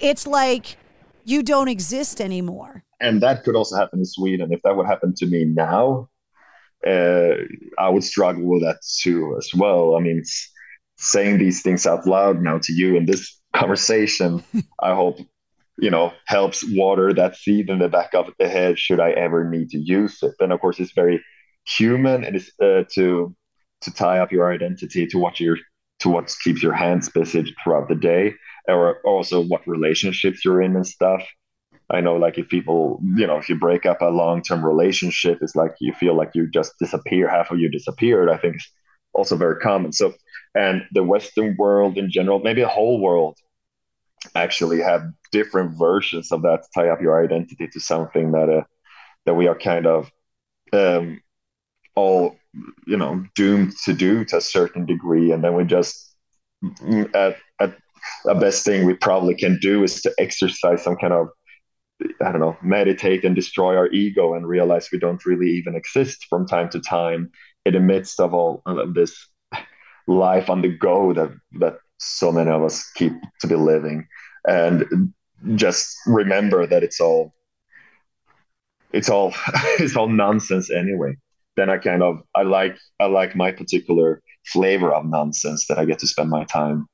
it's 0.00 0.26
like 0.26 0.78
you 1.24 1.42
don't 1.42 1.68
exist 1.68 2.22
anymore. 2.22 2.84
And 3.00 3.22
that 3.22 3.44
could 3.44 3.54
also 3.54 3.76
happen 3.76 4.00
in 4.00 4.04
Sweden. 4.04 4.52
If 4.52 4.62
that 4.62 4.76
would 4.76 4.86
happen 4.86 5.14
to 5.16 5.26
me 5.26 5.44
now, 5.44 6.08
uh, 6.86 7.34
I 7.78 7.88
would 7.88 8.04
struggle 8.04 8.44
with 8.44 8.62
that 8.62 8.78
too 9.00 9.36
as 9.38 9.50
well. 9.54 9.96
I 9.96 10.00
mean, 10.00 10.22
saying 10.96 11.38
these 11.38 11.62
things 11.62 11.86
out 11.86 12.06
loud 12.06 12.40
now 12.40 12.58
to 12.62 12.72
you 12.72 12.96
in 12.96 13.06
this 13.06 13.40
conversation, 13.54 14.42
I 14.82 14.94
hope 14.94 15.18
you 15.80 15.90
know 15.90 16.12
helps 16.26 16.64
water 16.70 17.12
that 17.14 17.36
seed 17.36 17.70
in 17.70 17.78
the 17.78 17.88
back 17.88 18.12
of 18.14 18.32
the 18.38 18.48
head 18.48 18.78
should 18.78 19.00
I 19.00 19.10
ever 19.12 19.48
need 19.48 19.70
to 19.70 19.78
use 19.78 20.22
it. 20.22 20.34
And 20.40 20.52
of 20.52 20.60
course, 20.60 20.80
it's 20.80 20.92
very 20.92 21.22
human. 21.64 22.24
It 22.24 22.36
is 22.36 22.52
uh, 22.62 22.84
to 22.94 23.34
to 23.82 23.94
tie 23.94 24.18
up 24.18 24.32
your 24.32 24.52
identity 24.52 25.06
to 25.06 25.18
what 25.18 25.40
your 25.40 25.56
to 26.00 26.08
what 26.08 26.34
keeps 26.44 26.62
your 26.62 26.74
hands 26.74 27.08
busy 27.08 27.54
throughout 27.62 27.88
the 27.88 27.94
day, 27.94 28.34
or 28.68 29.00
also 29.04 29.42
what 29.42 29.66
relationships 29.66 30.44
you're 30.44 30.62
in 30.62 30.76
and 30.76 30.86
stuff. 30.86 31.22
I 31.90 32.00
know, 32.00 32.16
like, 32.16 32.38
if 32.38 32.48
people, 32.48 33.00
you 33.16 33.26
know, 33.26 33.38
if 33.38 33.48
you 33.48 33.58
break 33.58 33.86
up 33.86 34.02
a 34.02 34.06
long 34.06 34.42
term 34.42 34.64
relationship, 34.64 35.38
it's 35.40 35.56
like 35.56 35.74
you 35.80 35.92
feel 35.94 36.14
like 36.14 36.30
you 36.34 36.48
just 36.50 36.74
disappear, 36.78 37.28
half 37.28 37.50
of 37.50 37.58
you 37.58 37.70
disappeared. 37.70 38.28
I 38.30 38.36
think 38.36 38.56
it's 38.56 38.70
also 39.14 39.36
very 39.36 39.58
common. 39.60 39.92
So, 39.92 40.14
and 40.54 40.82
the 40.92 41.02
Western 41.02 41.56
world 41.58 41.96
in 41.96 42.10
general, 42.10 42.40
maybe 42.40 42.60
the 42.60 42.68
whole 42.68 43.00
world, 43.00 43.36
actually 44.34 44.80
have 44.80 45.02
different 45.32 45.78
versions 45.78 46.32
of 46.32 46.42
that 46.42 46.64
tie 46.74 46.88
up 46.88 47.00
your 47.00 47.22
identity 47.22 47.68
to 47.68 47.80
something 47.80 48.32
that 48.32 48.48
uh, 48.48 48.64
that 49.26 49.34
we 49.34 49.46
are 49.46 49.58
kind 49.58 49.86
of 49.86 50.10
um, 50.72 51.20
all 51.94 52.36
you 52.86 52.96
know 52.96 53.24
doomed 53.34 53.72
to 53.84 53.92
do 53.92 54.24
to 54.24 54.36
a 54.38 54.40
certain 54.40 54.86
degree 54.86 55.32
and 55.32 55.44
then 55.44 55.54
we 55.54 55.64
just 55.64 56.16
mm, 56.62 57.14
at, 57.14 57.36
at 57.60 57.76
the 58.24 58.34
best 58.34 58.64
thing 58.64 58.84
we 58.84 58.94
probably 58.94 59.34
can 59.34 59.58
do 59.60 59.82
is 59.82 60.00
to 60.02 60.12
exercise 60.18 60.82
some 60.82 60.96
kind 60.96 61.12
of 61.12 61.28
i 62.24 62.30
don't 62.30 62.40
know 62.40 62.56
meditate 62.62 63.24
and 63.24 63.34
destroy 63.34 63.76
our 63.76 63.88
ego 63.88 64.34
and 64.34 64.46
realize 64.46 64.88
we 64.92 64.98
don't 64.98 65.26
really 65.26 65.50
even 65.50 65.74
exist 65.74 66.26
from 66.28 66.46
time 66.46 66.68
to 66.68 66.80
time 66.80 67.30
in 67.64 67.74
the 67.74 67.80
midst 67.80 68.20
of 68.20 68.32
all 68.34 68.62
of 68.66 68.94
this 68.94 69.28
life 70.08 70.48
on 70.48 70.62
the 70.62 70.68
go 70.68 71.12
that 71.12 71.30
that 71.60 71.78
so 71.98 72.32
many 72.32 72.50
of 72.50 72.62
us 72.62 72.90
keep 72.92 73.12
to 73.40 73.46
be 73.46 73.54
living. 73.54 74.06
And 74.46 75.12
just 75.54 75.96
remember 76.06 76.66
that 76.66 76.82
it's 76.82 77.00
all 77.00 77.34
it's 78.92 79.08
all 79.08 79.34
it's 79.78 79.96
all 79.96 80.08
nonsense 80.08 80.70
anyway. 80.70 81.16
Then 81.56 81.70
i 81.70 81.78
kind 81.78 82.02
of 82.02 82.20
i 82.34 82.42
like 82.42 82.76
i 83.00 83.06
like 83.06 83.36
my 83.36 83.52
particular 83.52 84.22
flavor 84.46 84.94
of 84.94 85.04
nonsense 85.04 85.66
that 85.66 85.78
i 85.78 85.84
get 85.84 85.98
to 85.98 86.06
spend 86.06 86.30
my 86.30 86.44
time 86.44 86.86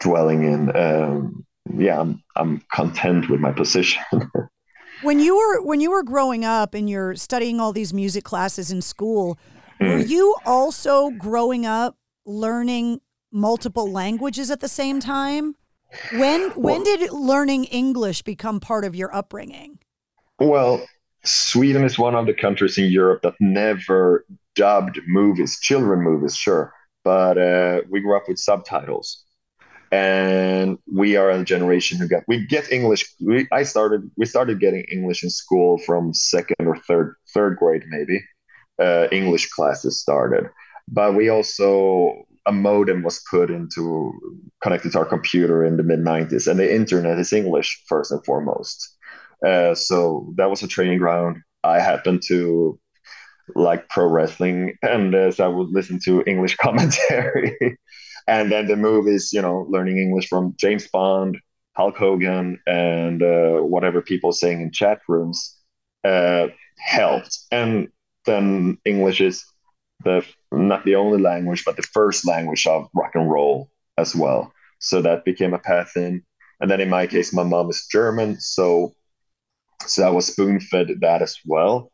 dwelling 0.00 0.44
in 0.44 0.76
um, 0.76 1.46
yeah 1.76 2.00
i'm 2.00 2.22
i'm 2.36 2.62
content 2.72 3.28
with 3.28 3.40
my 3.40 3.52
position 3.52 4.02
when 5.02 5.18
you 5.20 5.36
were 5.36 5.62
when 5.62 5.80
you 5.80 5.90
were 5.90 6.02
growing 6.02 6.44
up 6.44 6.74
and 6.74 6.88
you're 6.88 7.14
studying 7.14 7.60
all 7.60 7.72
these 7.72 7.92
music 7.92 8.24
classes 8.24 8.70
in 8.70 8.80
school 8.82 9.38
mm. 9.80 9.88
were 9.88 9.98
you 9.98 10.34
also 10.44 11.10
growing 11.10 11.66
up 11.66 11.96
learning 12.26 13.00
multiple 13.32 13.90
languages 13.90 14.50
at 14.50 14.60
the 14.60 14.68
same 14.68 15.00
time 15.00 15.54
when 16.12 16.50
when 16.50 16.82
well, 16.82 16.84
did 16.84 17.12
learning 17.12 17.64
English 17.64 18.22
become 18.22 18.60
part 18.60 18.84
of 18.84 18.94
your 18.94 19.14
upbringing? 19.14 19.78
Well, 20.38 20.86
Sweden 21.24 21.84
is 21.84 21.98
one 21.98 22.14
of 22.14 22.26
the 22.26 22.34
countries 22.34 22.78
in 22.78 22.86
Europe 22.86 23.22
that 23.22 23.34
never 23.40 24.24
dubbed 24.54 25.00
movies, 25.06 25.58
children 25.60 26.00
movies, 26.00 26.36
sure, 26.36 26.72
but 27.04 27.38
uh, 27.38 27.82
we 27.90 28.00
grew 28.00 28.16
up 28.16 28.28
with 28.28 28.38
subtitles, 28.38 29.24
and 29.92 30.78
we 30.92 31.16
are 31.16 31.30
a 31.30 31.44
generation 31.44 31.98
who 31.98 32.08
got 32.08 32.22
we 32.28 32.46
get 32.46 32.70
English. 32.70 33.04
We, 33.20 33.48
I 33.52 33.64
started 33.64 34.10
we 34.16 34.26
started 34.26 34.60
getting 34.60 34.84
English 34.90 35.22
in 35.24 35.30
school 35.30 35.78
from 35.78 36.14
second 36.14 36.66
or 36.66 36.76
third 36.88 37.14
third 37.34 37.56
grade 37.58 37.84
maybe. 37.88 38.22
Uh, 38.80 39.08
English 39.12 39.50
classes 39.50 40.00
started, 40.00 40.48
but 40.88 41.14
we 41.14 41.28
also 41.28 42.24
a 42.46 42.52
modem 42.52 43.02
was 43.02 43.22
put 43.30 43.50
into 43.50 44.12
connected 44.62 44.92
to 44.92 44.98
our 44.98 45.04
computer 45.04 45.64
in 45.64 45.76
the 45.76 45.82
mid 45.82 46.00
90s 46.00 46.46
and 46.46 46.58
the 46.58 46.74
internet 46.74 47.18
is 47.18 47.32
english 47.32 47.82
first 47.86 48.10
and 48.10 48.24
foremost 48.24 48.96
uh, 49.46 49.74
so 49.74 50.32
that 50.36 50.50
was 50.50 50.62
a 50.62 50.68
training 50.68 50.98
ground 50.98 51.36
i 51.64 51.78
happened 51.80 52.22
to 52.26 52.78
like 53.54 53.88
pro 53.88 54.06
wrestling 54.06 54.74
and 54.82 55.14
uh, 55.14 55.30
so 55.30 55.44
i 55.44 55.48
would 55.48 55.68
listen 55.68 55.98
to 56.02 56.22
english 56.26 56.56
commentary 56.66 57.56
and 58.30 58.50
then 58.52 58.66
the 58.66 58.76
movies 58.76 59.30
you 59.32 59.42
know 59.42 59.66
learning 59.68 59.98
english 59.98 60.28
from 60.28 60.54
james 60.58 60.86
bond 60.88 61.38
hulk 61.76 61.96
hogan 61.96 62.58
and 62.66 63.22
uh, 63.22 63.58
whatever 63.74 64.00
people 64.00 64.32
saying 64.32 64.60
in 64.60 64.70
chat 64.72 65.00
rooms 65.08 65.38
uh, 66.04 66.46
helped 66.78 67.38
and 67.50 67.88
then 68.26 68.76
english 68.84 69.20
is 69.20 69.44
the 70.04 70.24
not 70.52 70.84
the 70.84 70.96
only 70.96 71.20
language, 71.20 71.64
but 71.64 71.76
the 71.76 71.82
first 71.82 72.26
language 72.26 72.66
of 72.66 72.88
rock 72.94 73.12
and 73.14 73.30
roll 73.30 73.70
as 73.98 74.14
well. 74.14 74.52
So 74.78 75.02
that 75.02 75.24
became 75.24 75.54
a 75.54 75.58
path 75.58 75.96
in. 75.96 76.22
And 76.60 76.70
then 76.70 76.80
in 76.80 76.88
my 76.88 77.06
case, 77.06 77.32
my 77.32 77.42
mom 77.42 77.70
is 77.70 77.86
German, 77.90 78.40
so 78.40 78.94
so 79.86 80.06
I 80.06 80.10
was 80.10 80.26
spoon 80.26 80.60
fed 80.60 80.88
that 81.00 81.22
as 81.22 81.36
well. 81.46 81.90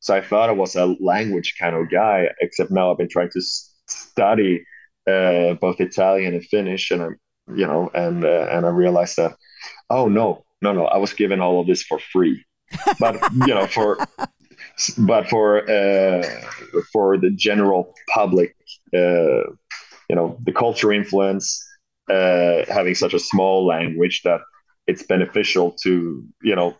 So 0.00 0.14
I 0.14 0.20
thought 0.20 0.48
I 0.48 0.52
was 0.52 0.76
a 0.76 0.96
language 1.00 1.56
kind 1.58 1.76
of 1.76 1.90
guy, 1.90 2.28
except 2.40 2.70
now 2.70 2.90
I've 2.90 2.98
been 2.98 3.08
trying 3.08 3.30
to 3.30 3.40
study 3.88 4.64
uh, 5.06 5.54
both 5.54 5.80
Italian 5.80 6.34
and 6.34 6.44
Finnish, 6.44 6.90
and 6.90 7.02
I'm 7.02 7.16
you 7.54 7.66
know, 7.66 7.90
and 7.94 8.24
uh, 8.24 8.48
and 8.50 8.66
I 8.66 8.70
realized 8.70 9.16
that 9.16 9.36
oh 9.90 10.08
no, 10.08 10.44
no, 10.62 10.72
no, 10.72 10.86
I 10.86 10.98
was 10.98 11.12
given 11.12 11.40
all 11.40 11.60
of 11.60 11.66
this 11.66 11.82
for 11.82 11.98
free, 11.98 12.44
but 12.98 13.20
you 13.46 13.54
know, 13.54 13.66
for 13.66 13.98
but 14.98 15.28
for 15.28 15.68
uh, 15.70 16.22
for 16.92 17.18
the 17.18 17.30
general 17.30 17.94
public, 18.12 18.56
uh, 18.94 19.46
you 20.08 20.16
know, 20.16 20.38
the 20.44 20.52
culture 20.52 20.92
influence, 20.92 21.64
uh, 22.10 22.64
having 22.68 22.94
such 22.94 23.14
a 23.14 23.18
small 23.18 23.66
language 23.66 24.22
that 24.24 24.40
it's 24.86 25.02
beneficial 25.02 25.72
to 25.82 26.24
you 26.42 26.56
know 26.56 26.76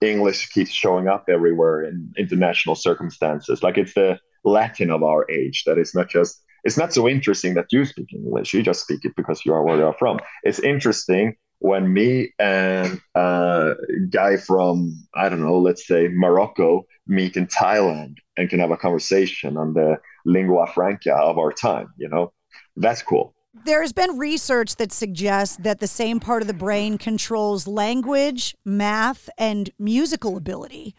English 0.00 0.50
keeps 0.50 0.70
showing 0.70 1.08
up 1.08 1.26
everywhere 1.28 1.82
in 1.82 2.12
international 2.16 2.74
circumstances. 2.74 3.62
Like 3.62 3.78
it's 3.78 3.94
the 3.94 4.18
Latin 4.44 4.90
of 4.90 5.02
our 5.02 5.30
age 5.30 5.64
that 5.66 5.78
is 5.78 5.94
not 5.94 6.08
just 6.08 6.42
it's 6.64 6.76
not 6.76 6.92
so 6.92 7.08
interesting 7.08 7.54
that 7.54 7.66
you 7.70 7.84
speak 7.84 8.12
English. 8.12 8.54
You 8.54 8.62
just 8.62 8.82
speak 8.82 9.04
it 9.04 9.16
because 9.16 9.44
you 9.44 9.52
are 9.52 9.62
where 9.62 9.76
you're 9.76 9.94
from. 9.94 10.18
It's 10.42 10.58
interesting 10.58 11.36
when 11.60 11.92
me 11.92 12.32
and 12.38 13.00
a 13.14 13.74
guy 14.10 14.36
from 14.36 15.06
I 15.14 15.28
don't 15.28 15.42
know, 15.42 15.58
let's 15.58 15.86
say 15.86 16.08
Morocco, 16.08 16.86
meet 17.06 17.36
in 17.36 17.46
Thailand 17.46 18.16
and 18.36 18.48
can 18.48 18.60
have 18.60 18.70
a 18.70 18.76
conversation 18.76 19.56
on 19.56 19.74
the 19.74 19.98
lingua 20.24 20.66
franca 20.66 21.14
of 21.14 21.38
our 21.38 21.52
time. 21.52 21.92
You 21.96 22.08
know, 22.08 22.32
that's 22.76 23.02
cool. 23.02 23.34
There's 23.64 23.92
been 23.92 24.18
research 24.18 24.76
that 24.76 24.92
suggests 24.92 25.56
that 25.56 25.80
the 25.80 25.88
same 25.88 26.20
part 26.20 26.42
of 26.42 26.48
the 26.48 26.54
brain 26.54 26.96
controls 26.96 27.66
language, 27.66 28.54
math, 28.64 29.28
and 29.36 29.70
musical 29.78 30.36
ability. 30.36 30.94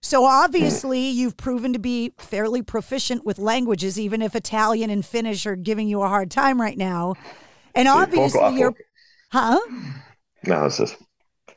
So 0.00 0.24
obviously, 0.24 1.08
you've 1.08 1.36
proven 1.36 1.72
to 1.72 1.78
be 1.78 2.12
fairly 2.18 2.62
proficient 2.62 3.24
with 3.24 3.38
languages, 3.38 3.98
even 3.98 4.22
if 4.22 4.36
Italian 4.36 4.90
and 4.90 5.04
Finnish 5.04 5.44
are 5.44 5.56
giving 5.56 5.88
you 5.88 6.02
a 6.02 6.08
hard 6.08 6.30
time 6.30 6.60
right 6.60 6.78
now. 6.78 7.14
And 7.74 7.88
obviously, 7.88 8.58
you're 8.58 8.74
Huh? 9.30 9.60
No, 10.46 10.66
it's 10.66 10.78
just 10.78 10.96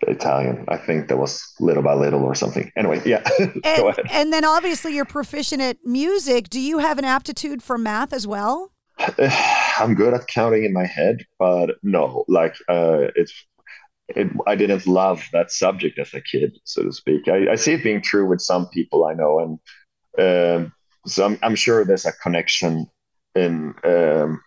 Italian. 0.01 0.65
I 0.67 0.77
think 0.77 1.07
that 1.07 1.17
was 1.17 1.41
little 1.59 1.83
by 1.83 1.93
little 1.93 2.23
or 2.23 2.35
something. 2.35 2.71
Anyway, 2.75 3.01
yeah. 3.05 3.23
and, 3.39 3.63
Go 3.63 3.89
ahead. 3.89 4.05
And 4.11 4.33
then 4.33 4.43
obviously 4.43 4.95
you're 4.95 5.05
proficient 5.05 5.61
at 5.61 5.77
music. 5.85 6.49
Do 6.49 6.59
you 6.59 6.79
have 6.79 6.97
an 6.97 7.05
aptitude 7.05 7.63
for 7.63 7.77
math 7.77 8.11
as 8.13 8.27
well? 8.27 8.71
I'm 9.77 9.95
good 9.95 10.13
at 10.13 10.27
counting 10.27 10.63
in 10.63 10.73
my 10.73 10.85
head, 10.85 11.25
but 11.39 11.71
no, 11.81 12.25
like 12.27 12.55
uh, 12.67 13.07
it's 13.15 13.33
it, 14.15 14.27
I 14.47 14.55
didn't 14.55 14.87
love 14.87 15.23
that 15.33 15.51
subject 15.51 15.99
as 15.99 16.13
a 16.13 16.21
kid, 16.21 16.57
so 16.63 16.83
to 16.83 16.91
speak. 16.91 17.27
I, 17.27 17.51
I 17.51 17.55
see 17.55 17.73
it 17.73 17.83
being 17.83 18.01
true 18.01 18.27
with 18.27 18.41
some 18.41 18.67
people 18.69 19.05
I 19.05 19.13
know, 19.13 19.39
and 19.39 20.65
um, 20.65 20.73
so 21.05 21.25
I'm, 21.25 21.39
I'm, 21.41 21.55
sure 21.55 21.83
there's 21.83 22.05
a 22.05 22.11
connection 22.11 22.87
in 23.35 23.73
um, 23.83 24.41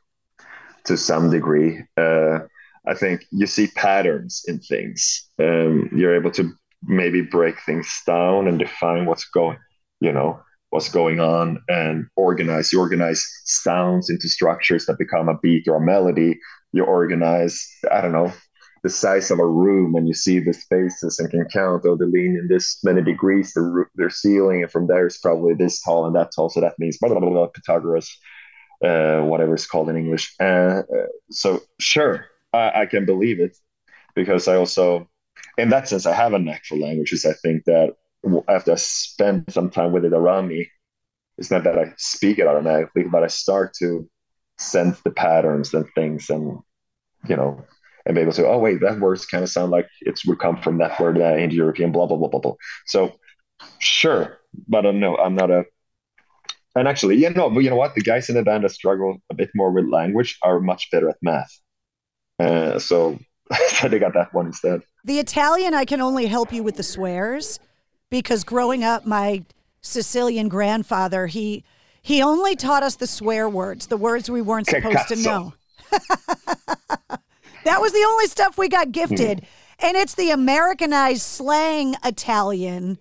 to 0.84 0.96
some 0.96 1.30
degree. 1.30 1.80
Uh, 1.96 2.40
I 2.86 2.94
think 2.94 3.26
you 3.30 3.46
see 3.46 3.68
patterns 3.68 4.44
in 4.46 4.60
things. 4.60 5.28
Um, 5.38 5.88
you're 5.92 6.14
able 6.14 6.30
to 6.32 6.52
maybe 6.82 7.22
break 7.22 7.60
things 7.60 7.90
down 8.06 8.46
and 8.46 8.58
define 8.58 9.06
what's 9.06 9.24
going, 9.24 9.58
you 10.00 10.12
know, 10.12 10.40
what's 10.70 10.90
going 10.90 11.20
on, 11.20 11.62
and 11.68 12.06
organize. 12.16 12.72
You 12.72 12.80
organize 12.80 13.24
sounds 13.44 14.10
into 14.10 14.28
structures 14.28 14.86
that 14.86 14.98
become 14.98 15.28
a 15.28 15.38
beat 15.38 15.66
or 15.66 15.76
a 15.76 15.80
melody. 15.80 16.38
You 16.72 16.84
organize, 16.84 17.66
I 17.90 18.00
don't 18.00 18.12
know, 18.12 18.32
the 18.84 18.90
size 18.90 19.30
of 19.32 19.40
a 19.40 19.46
room, 19.46 19.96
and 19.96 20.06
you 20.06 20.14
see 20.14 20.38
the 20.38 20.52
spaces 20.52 21.18
and 21.18 21.30
can 21.30 21.46
count. 21.46 21.84
Oh, 21.86 21.96
the 21.96 22.06
lean 22.06 22.38
in 22.40 22.46
this 22.48 22.78
many 22.84 23.02
degrees, 23.02 23.52
the 23.54 23.86
their 23.96 24.10
ceiling, 24.10 24.62
and 24.62 24.70
from 24.70 24.86
there 24.86 25.06
it's 25.06 25.18
probably 25.18 25.54
this 25.54 25.82
tall 25.82 26.06
and 26.06 26.14
that 26.14 26.30
tall. 26.36 26.50
So 26.50 26.60
that 26.60 26.78
means 26.78 26.98
blah 26.98 27.08
blah 27.08 27.18
blah, 27.18 27.30
blah 27.30 27.46
Pythagoras. 27.48 28.08
Uh, 28.84 29.22
whatever 29.22 29.54
it's 29.54 29.66
called 29.66 29.88
in 29.88 29.96
English. 29.96 30.34
Uh, 30.38 30.82
uh, 30.94 31.06
so 31.30 31.62
sure, 31.80 32.26
I, 32.52 32.82
I 32.82 32.86
can 32.86 33.06
believe 33.06 33.40
it 33.40 33.56
because 34.14 34.46
I 34.46 34.56
also, 34.56 35.08
in 35.56 35.70
that 35.70 35.88
sense, 35.88 36.04
I 36.04 36.12
have 36.12 36.34
a 36.34 36.38
knack 36.38 36.64
for 36.66 36.76
languages. 36.76 37.24
I 37.24 37.32
think 37.32 37.64
that 37.64 37.94
after 38.46 38.72
I 38.72 38.74
spend 38.74 39.44
some 39.50 39.70
time 39.70 39.92
with 39.92 40.04
it 40.04 40.12
around 40.12 40.48
me, 40.48 40.68
it's 41.38 41.50
not 41.50 41.64
that 41.64 41.78
I 41.78 41.94
speak 41.96 42.38
it 42.38 42.46
automatically, 42.46 43.04
but 43.04 43.22
I 43.22 43.28
start 43.28 43.72
to 43.78 44.06
sense 44.58 45.00
the 45.00 45.10
patterns 45.10 45.72
and 45.72 45.86
things, 45.94 46.28
and 46.28 46.58
you 47.26 47.36
know, 47.36 47.64
and 48.06 48.14
be 48.14 48.20
able 48.20 48.32
to, 48.32 48.46
oh 48.46 48.58
wait, 48.58 48.80
that 48.80 49.00
words 49.00 49.26
kind 49.26 49.42
of 49.42 49.50
sound 49.50 49.70
like 49.70 49.88
it 50.00 50.20
would 50.26 50.38
come 50.38 50.56
from 50.60 50.78
that 50.78 50.98
word 51.00 51.18
uh, 51.18 51.36
Indo-European, 51.36 51.92
blah 51.92 52.06
blah 52.06 52.16
blah 52.16 52.28
blah 52.28 52.40
blah. 52.40 52.54
So 52.86 53.12
sure, 53.78 54.38
but 54.68 54.86
uh, 54.86 54.92
no, 54.92 55.16
I'm 55.16 55.34
not 55.34 55.50
a. 55.50 55.64
And 56.76 56.88
actually, 56.88 57.16
yeah, 57.16 57.28
no, 57.28 57.50
but 57.50 57.60
you 57.60 57.70
know 57.70 57.76
what? 57.76 57.94
The 57.94 58.00
guys 58.00 58.28
in 58.28 58.34
the 58.34 58.42
band 58.42 58.64
that 58.64 58.70
struggle 58.70 59.18
a 59.30 59.34
bit 59.34 59.50
more 59.54 59.70
with 59.70 59.88
language 59.88 60.38
are 60.42 60.58
much 60.58 60.90
better 60.90 61.08
at 61.08 61.16
math. 61.22 61.60
Uh, 62.40 62.80
so 62.80 63.18
they 63.88 63.98
got 63.98 64.14
that 64.14 64.34
one 64.34 64.46
instead. 64.46 64.82
The 65.04 65.20
Italian, 65.20 65.72
I 65.74 65.84
can 65.84 66.00
only 66.00 66.26
help 66.26 66.52
you 66.52 66.62
with 66.62 66.76
the 66.76 66.82
swears 66.82 67.60
because 68.10 68.42
growing 68.42 68.82
up, 68.82 69.06
my 69.06 69.44
Sicilian 69.82 70.48
grandfather, 70.48 71.26
he 71.26 71.64
he 72.02 72.22
only 72.22 72.54
taught 72.56 72.82
us 72.82 72.96
the 72.96 73.06
swear 73.06 73.48
words, 73.48 73.86
the 73.86 73.96
words 73.96 74.30
we 74.30 74.42
weren't 74.42 74.66
supposed 74.66 75.08
to 75.08 75.16
know. 75.16 75.54
that 77.64 77.80
was 77.80 77.92
the 77.92 78.04
only 78.08 78.26
stuff 78.26 78.58
we 78.58 78.68
got 78.68 78.92
gifted. 78.92 79.40
Mm. 79.40 79.46
And 79.80 79.96
it's 79.96 80.14
the 80.14 80.30
Americanized 80.30 81.22
slang 81.22 81.96
Italian. 82.04 82.98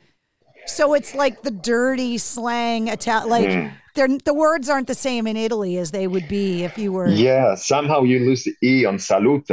So 0.65 0.93
it's 0.93 1.13
like 1.13 1.43
the 1.43 1.51
dirty 1.51 2.17
slang 2.17 2.87
Italian. 2.87 3.29
Like 3.29 3.47
mm. 3.95 4.23
the 4.23 4.33
words 4.33 4.69
aren't 4.69 4.87
the 4.87 4.95
same 4.95 5.27
in 5.27 5.37
Italy 5.37 5.77
as 5.77 5.91
they 5.91 6.07
would 6.07 6.27
be 6.27 6.63
if 6.63 6.77
you 6.77 6.91
were. 6.91 7.07
Yeah, 7.07 7.55
somehow 7.55 8.03
you 8.03 8.19
lose 8.19 8.43
the 8.43 8.55
E 8.63 8.85
on 8.85 8.97
salute. 8.99 9.49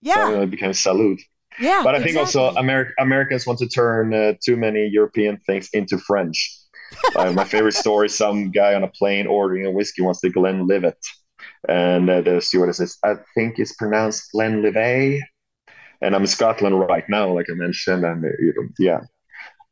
Yeah. 0.00 0.14
So 0.14 0.42
it 0.42 0.50
becomes 0.50 0.80
salute. 0.80 1.20
Yeah. 1.60 1.82
But 1.84 1.94
I 1.94 2.02
think 2.02 2.16
also 2.16 2.50
Ameri- 2.54 2.92
Americans 2.98 3.46
want 3.46 3.58
to 3.60 3.68
turn 3.68 4.12
uh, 4.14 4.34
too 4.44 4.56
many 4.56 4.88
European 4.88 5.36
things 5.46 5.68
into 5.74 5.98
French 5.98 6.62
uh, 7.16 7.32
my 7.32 7.44
favorite 7.44 7.74
story: 7.74 8.08
some 8.08 8.50
guy 8.50 8.74
on 8.74 8.82
a 8.82 8.88
plane 8.88 9.26
ordering 9.26 9.66
a 9.66 9.70
whiskey 9.70 10.02
wants 10.02 10.20
the 10.20 10.30
Glenlivet, 10.30 10.98
and 11.68 12.08
uh, 12.08 12.20
the 12.20 12.40
stewardess 12.40 12.78
says, 12.78 12.98
"I 13.04 13.14
think 13.34 13.58
it's 13.58 13.74
pronounced 13.74 14.30
Glenlivet." 14.32 15.22
And 16.00 16.16
I'm 16.16 16.22
in 16.22 16.26
Scotland 16.26 16.78
right 16.80 17.04
now, 17.08 17.32
like 17.32 17.46
I 17.48 17.54
mentioned, 17.54 18.04
and 18.04 18.24
uh, 18.24 18.28
you 18.40 18.52
know, 18.56 18.68
yeah, 18.78 19.00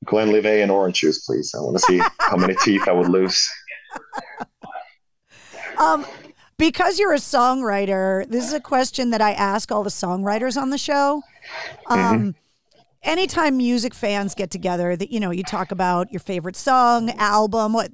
Glenlivet 0.04 0.60
and 0.60 0.70
orange 0.70 1.00
juice, 1.00 1.24
please. 1.24 1.54
I 1.56 1.60
want 1.60 1.76
to 1.76 1.82
see 1.82 2.00
how 2.20 2.36
many 2.36 2.54
teeth 2.62 2.86
I 2.86 2.92
would 2.92 3.08
lose. 3.08 3.48
Um, 5.78 6.04
because 6.58 6.98
you're 6.98 7.14
a 7.14 7.18
songwriter, 7.18 8.28
this 8.28 8.44
is 8.44 8.52
a 8.52 8.60
question 8.60 9.10
that 9.10 9.22
I 9.22 9.32
ask 9.32 9.72
all 9.72 9.82
the 9.82 9.88
songwriters 9.88 10.60
on 10.60 10.68
the 10.68 10.76
show. 10.76 11.22
Um, 11.86 11.98
mm-hmm 11.98 12.30
anytime 13.02 13.56
music 13.56 13.94
fans 13.94 14.34
get 14.34 14.50
together 14.50 14.96
that 14.96 15.10
you 15.10 15.20
know 15.20 15.30
you 15.30 15.42
talk 15.42 15.70
about 15.70 16.12
your 16.12 16.20
favorite 16.20 16.56
song 16.56 17.10
album 17.18 17.72
what 17.72 17.90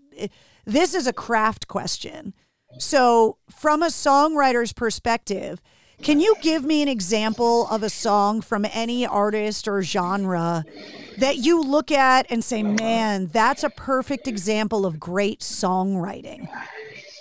this 0.65 0.95
is 0.95 1.07
a 1.07 1.13
craft 1.13 1.69
question 1.69 2.35
so 2.79 3.37
from 3.51 3.83
a 3.83 3.87
songwriter's 3.87 4.73
perspective 4.73 5.61
can 6.03 6.21
you 6.21 6.37
give 6.43 6.63
me 6.63 6.83
an 6.83 6.89
example 6.89 7.67
of 7.69 7.83
a 7.83 7.89
song 7.89 8.43
from 8.43 8.67
any 8.73 9.07
artist 9.07 9.67
or 9.67 9.83
genre 9.83 10.65
that 11.19 11.39
you 11.39 11.63
look 11.63 11.91
at 11.91 12.27
and 12.31 12.45
say 12.45 12.63
man 12.63 13.27
that's 13.29 13.65
a 13.65 13.71
perfect 13.71 14.29
example 14.29 14.85
of 14.85 15.01
great 15.01 15.41
songwriting 15.41 16.49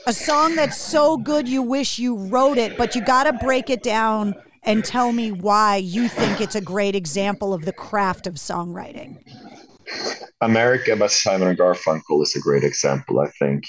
a 0.07 0.13
song 0.13 0.55
that's 0.55 0.77
so 0.77 1.17
good 1.17 1.47
you 1.47 1.61
wish 1.61 1.99
you 1.99 2.15
wrote 2.15 2.57
it 2.57 2.77
but 2.77 2.95
you 2.95 3.03
got 3.03 3.23
to 3.23 3.33
break 3.33 3.69
it 3.69 3.81
down 3.81 4.35
and 4.65 4.83
tell 4.83 5.11
me 5.11 5.31
why 5.31 5.77
you 5.77 6.09
think 6.09 6.41
it's 6.41 6.55
a 6.55 6.61
great 6.61 6.95
example 6.95 7.53
of 7.53 7.65
the 7.65 7.71
craft 7.71 8.27
of 8.27 8.35
songwriting. 8.35 9.17
America 10.41 10.95
by 10.95 11.07
Simon 11.07 11.47
and 11.49 11.57
Garfunkel 11.57 12.21
is 12.23 12.35
a 12.35 12.39
great 12.39 12.63
example, 12.63 13.19
I 13.19 13.27
think. 13.39 13.63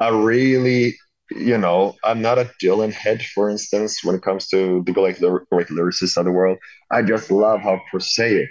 I 0.00 0.08
really, 0.08 0.96
you 1.36 1.58
know, 1.58 1.96
I'm 2.04 2.22
not 2.22 2.38
a 2.38 2.50
Dylan 2.62 2.92
head, 2.92 3.22
for 3.22 3.50
instance, 3.50 4.04
when 4.04 4.14
it 4.14 4.22
comes 4.22 4.48
to 4.48 4.82
the 4.86 4.92
great, 4.92 5.18
great 5.18 5.68
lyricists 5.68 6.16
of 6.16 6.24
the 6.24 6.32
world. 6.32 6.58
I 6.90 7.02
just 7.02 7.30
love 7.30 7.60
how 7.60 7.80
prosaic 7.90 8.48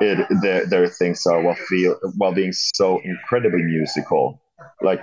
it, 0.00 0.26
their, 0.42 0.66
their 0.66 0.88
things 0.88 1.24
are 1.26 1.40
while 1.40 1.54
feel 1.54 1.98
while 2.16 2.32
being 2.32 2.52
so 2.52 3.00
incredibly 3.04 3.62
musical. 3.62 4.40
Like 4.82 5.00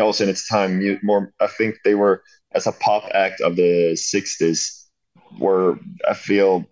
also 0.00 0.24
in 0.24 0.30
its 0.30 0.48
time, 0.48 0.98
more 1.02 1.32
I 1.40 1.46
think 1.46 1.76
they 1.84 1.94
were 1.94 2.22
as 2.52 2.66
a 2.66 2.72
pop 2.72 3.04
act 3.12 3.40
of 3.40 3.56
the 3.56 3.92
'60s 3.92 4.84
were 5.38 5.78
I 6.08 6.14
feel 6.14 6.64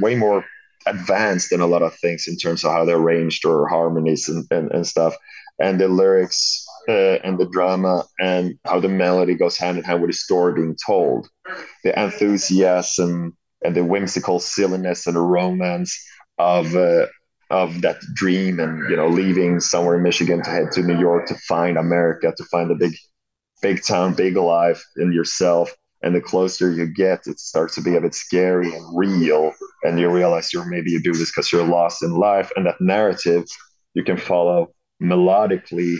way 0.00 0.14
more 0.14 0.44
advanced 0.86 1.50
than 1.50 1.60
a 1.60 1.66
lot 1.66 1.82
of 1.82 1.94
things 1.96 2.26
in 2.28 2.36
terms 2.36 2.64
of 2.64 2.72
how 2.72 2.84
they're 2.84 2.96
arranged 2.96 3.44
or 3.46 3.68
harmonies 3.68 4.28
and, 4.28 4.44
and, 4.50 4.70
and 4.72 4.86
stuff 4.86 5.16
and 5.60 5.80
the 5.80 5.88
lyrics 5.88 6.66
uh, 6.88 7.18
and 7.24 7.38
the 7.38 7.46
drama 7.46 8.04
and 8.20 8.58
how 8.64 8.80
the 8.80 8.88
melody 8.88 9.34
goes 9.34 9.56
hand 9.56 9.78
in 9.78 9.84
hand 9.84 10.00
with 10.00 10.10
the 10.10 10.16
story 10.16 10.54
being 10.54 10.76
told. 10.86 11.28
The 11.84 12.00
enthusiasm 12.00 13.36
and 13.64 13.76
the 13.76 13.84
whimsical 13.84 14.40
silliness 14.40 15.06
and 15.06 15.16
the 15.16 15.20
romance 15.20 15.96
of 16.38 16.74
uh, 16.74 17.06
of 17.50 17.82
that 17.82 18.00
dream 18.14 18.58
and 18.58 18.88
you 18.88 18.96
know 18.96 19.08
leaving 19.08 19.60
somewhere 19.60 19.96
in 19.96 20.02
michigan 20.02 20.42
to 20.42 20.48
head 20.48 20.72
to 20.72 20.82
new 20.82 20.98
york 20.98 21.26
to 21.26 21.34
find 21.46 21.76
america 21.76 22.32
to 22.34 22.44
find 22.44 22.70
the 22.70 22.74
big 22.74 22.94
big 23.62 23.82
town 23.82 24.12
big 24.12 24.36
life 24.36 24.84
in 24.96 25.12
yourself. 25.12 25.74
And 26.04 26.16
the 26.16 26.20
closer 26.20 26.72
you 26.72 26.86
get 26.86 27.28
it 27.28 27.38
starts 27.38 27.76
to 27.76 27.80
be 27.80 27.94
a 27.94 28.00
bit 28.00 28.12
scary 28.12 28.74
and 28.74 28.84
real. 28.98 29.52
And 29.84 29.98
you 30.00 30.10
realize 30.10 30.52
you're 30.52 30.66
maybe 30.66 30.90
you 30.90 31.00
do 31.00 31.12
this 31.12 31.30
because 31.30 31.52
you're 31.52 31.64
lost 31.64 32.02
in 32.02 32.16
life. 32.16 32.50
And 32.56 32.66
that 32.66 32.80
narrative 32.80 33.44
you 33.94 34.02
can 34.02 34.16
follow 34.16 34.72
melodically 35.00 35.96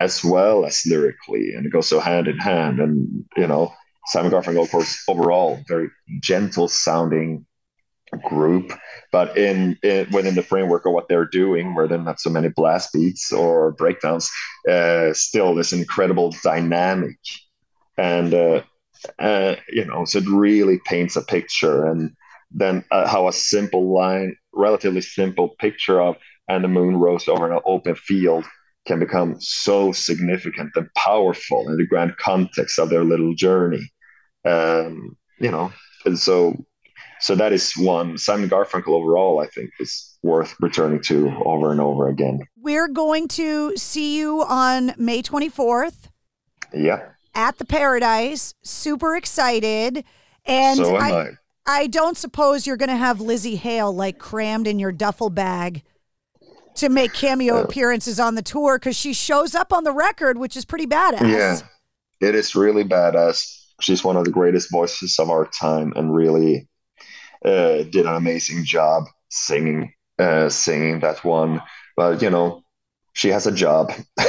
as 0.00 0.24
well 0.24 0.64
as 0.64 0.82
lyrically 0.86 1.52
and 1.54 1.66
it 1.66 1.72
goes 1.72 1.88
so 1.88 2.00
hand 2.00 2.28
in 2.28 2.38
hand. 2.38 2.80
And 2.80 3.24
you 3.36 3.46
know 3.46 3.72
simon 4.06 4.30
garfunkel 4.30 4.64
of 4.64 4.70
course 4.70 5.02
overall 5.08 5.58
very 5.68 5.88
gentle 6.20 6.68
sounding 6.68 7.46
group. 8.22 8.72
But 9.12 9.36
in, 9.36 9.78
in, 9.82 10.08
within 10.10 10.34
the 10.34 10.42
framework 10.42 10.86
of 10.86 10.92
what 10.92 11.08
they're 11.08 11.26
doing 11.26 11.74
where 11.74 11.88
there 11.88 11.98
are 11.98 12.02
not 12.02 12.20
so 12.20 12.30
many 12.30 12.48
blast 12.48 12.92
beats 12.92 13.32
or 13.32 13.72
breakdowns 13.72 14.30
uh, 14.68 15.12
still 15.12 15.54
this 15.54 15.72
incredible 15.72 16.34
dynamic. 16.42 17.16
And 17.96 18.34
uh, 18.34 18.62
uh, 19.18 19.56
you 19.68 19.84
know, 19.84 20.04
so 20.04 20.18
it 20.18 20.28
really 20.28 20.80
paints 20.84 21.16
a 21.16 21.22
picture. 21.22 21.86
And 21.86 22.12
then 22.50 22.84
uh, 22.90 23.06
how 23.06 23.28
a 23.28 23.32
simple 23.32 23.92
line, 23.92 24.36
relatively 24.52 25.00
simple 25.00 25.50
picture 25.58 26.00
of 26.00 26.16
and 26.48 26.62
the 26.62 26.68
moon 26.68 26.96
rose 26.96 27.26
over 27.28 27.50
an 27.50 27.60
open 27.64 27.94
field 27.94 28.44
can 28.86 28.98
become 29.00 29.36
so 29.40 29.92
significant 29.92 30.70
and 30.76 30.88
powerful 30.94 31.68
in 31.68 31.76
the 31.76 31.86
grand 31.86 32.16
context 32.18 32.78
of 32.78 32.90
their 32.90 33.04
little 33.04 33.34
journey. 33.34 33.90
Um, 34.44 35.16
you 35.38 35.50
know, 35.50 35.72
and 36.04 36.18
so 36.18 36.56
so 37.20 37.34
that 37.34 37.52
is 37.52 37.72
one. 37.76 38.18
Simon 38.18 38.50
Garfunkel 38.50 38.88
overall, 38.88 39.40
I 39.40 39.46
think, 39.46 39.70
is 39.80 40.18
worth 40.22 40.54
returning 40.60 41.00
to 41.02 41.30
over 41.44 41.70
and 41.72 41.80
over 41.80 42.08
again. 42.08 42.40
We're 42.60 42.88
going 42.88 43.28
to 43.28 43.76
see 43.76 44.18
you 44.18 44.42
on 44.42 44.94
May 44.98 45.22
24th. 45.22 46.08
Yeah 46.74 47.08
at 47.34 47.58
the 47.58 47.64
Paradise. 47.64 48.54
Super 48.62 49.16
excited. 49.16 50.04
And 50.44 50.78
so 50.78 50.96
I, 50.96 51.22
I. 51.22 51.30
I 51.66 51.86
don't 51.86 52.18
suppose 52.18 52.66
you're 52.66 52.76
going 52.76 52.90
to 52.90 52.96
have 52.96 53.18
Lzzy 53.18 53.56
Hale 53.56 53.90
like 53.90 54.18
crammed 54.18 54.66
in 54.66 54.78
your 54.78 54.92
duffel 54.92 55.30
bag 55.30 55.82
to 56.74 56.88
make 56.88 57.12
cameo 57.12 57.62
appearances 57.62 58.18
on 58.18 58.34
the 58.34 58.42
tour 58.42 58.78
because 58.78 58.96
she 58.96 59.12
shows 59.12 59.54
up 59.54 59.72
on 59.72 59.84
the 59.84 59.92
record, 59.92 60.38
which 60.38 60.56
is 60.56 60.64
pretty 60.64 60.86
badass. 60.86 61.28
Yeah, 61.30 61.60
it 62.20 62.34
is 62.34 62.54
really 62.54 62.84
badass. 62.84 63.62
She's 63.80 64.04
one 64.04 64.16
of 64.16 64.24
the 64.24 64.30
greatest 64.30 64.70
voices 64.70 65.18
of 65.18 65.30
our 65.30 65.46
time 65.46 65.92
and 65.96 66.14
really 66.14 66.68
uh, 67.44 67.82
did 67.84 68.06
an 68.06 68.14
amazing 68.14 68.64
job 68.64 69.04
singing, 69.30 69.92
uh, 70.18 70.48
singing 70.48 71.00
that 71.00 71.24
one. 71.24 71.62
But 71.96 72.22
you 72.22 72.30
know, 72.30 72.62
she 73.12 73.28
has 73.28 73.46
a 73.46 73.52
job. 73.52 73.92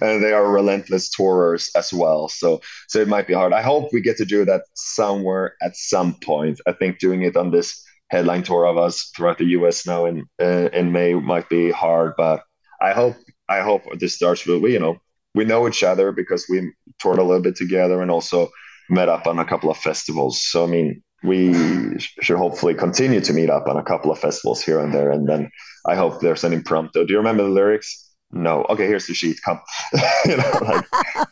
and 0.00 0.22
they 0.22 0.32
are 0.32 0.50
relentless 0.50 1.10
tourers 1.10 1.70
as 1.76 1.92
well. 1.92 2.28
So 2.28 2.60
so 2.88 3.00
it 3.00 3.08
might 3.08 3.26
be 3.26 3.34
hard. 3.34 3.52
I 3.52 3.62
hope 3.62 3.92
we 3.92 4.00
get 4.00 4.16
to 4.18 4.24
do 4.24 4.44
that 4.44 4.62
somewhere 4.74 5.54
at 5.62 5.76
some 5.76 6.16
point. 6.22 6.60
I 6.66 6.72
think 6.72 6.98
doing 6.98 7.22
it 7.22 7.36
on 7.36 7.50
this 7.50 7.85
headline 8.08 8.42
tour 8.42 8.66
of 8.66 8.78
us 8.78 9.10
throughout 9.16 9.38
the 9.38 9.46
U.S. 9.46 9.86
now 9.86 10.06
in 10.06 10.26
uh, 10.40 10.68
in 10.72 10.92
May 10.92 11.14
might 11.14 11.48
be 11.48 11.70
hard, 11.70 12.14
but 12.16 12.42
I 12.80 12.92
hope 12.92 13.16
I 13.48 13.60
hope 13.60 13.82
this 13.98 14.14
starts 14.14 14.46
with 14.46 14.62
we 14.62 14.72
you 14.72 14.78
know 14.78 14.96
we 15.34 15.44
know 15.44 15.68
each 15.68 15.82
other 15.82 16.12
because 16.12 16.46
we 16.48 16.72
toured 16.98 17.18
a 17.18 17.22
little 17.22 17.42
bit 17.42 17.56
together 17.56 18.00
and 18.02 18.10
also 18.10 18.48
met 18.88 19.08
up 19.08 19.26
on 19.26 19.38
a 19.38 19.44
couple 19.44 19.70
of 19.70 19.76
festivals. 19.76 20.42
So 20.42 20.64
I 20.64 20.66
mean 20.66 21.02
we 21.22 21.98
should 21.98 22.36
hopefully 22.36 22.74
continue 22.74 23.20
to 23.20 23.32
meet 23.32 23.50
up 23.50 23.66
on 23.66 23.76
a 23.76 23.82
couple 23.82 24.12
of 24.12 24.18
festivals 24.18 24.62
here 24.62 24.78
and 24.78 24.94
there 24.94 25.10
and 25.10 25.28
then 25.28 25.50
I 25.86 25.94
hope 25.94 26.20
there's 26.20 26.44
an 26.44 26.52
impromptu. 26.52 27.06
Do 27.06 27.12
you 27.12 27.18
remember 27.18 27.42
the 27.42 27.48
lyrics? 27.48 28.06
no. 28.32 28.66
Okay, 28.68 28.86
here's 28.86 29.06
the 29.06 29.14
sheet. 29.14 29.40
Come. 29.44 29.60
you 30.26 30.36
know, 30.36 30.58
like 30.62 30.84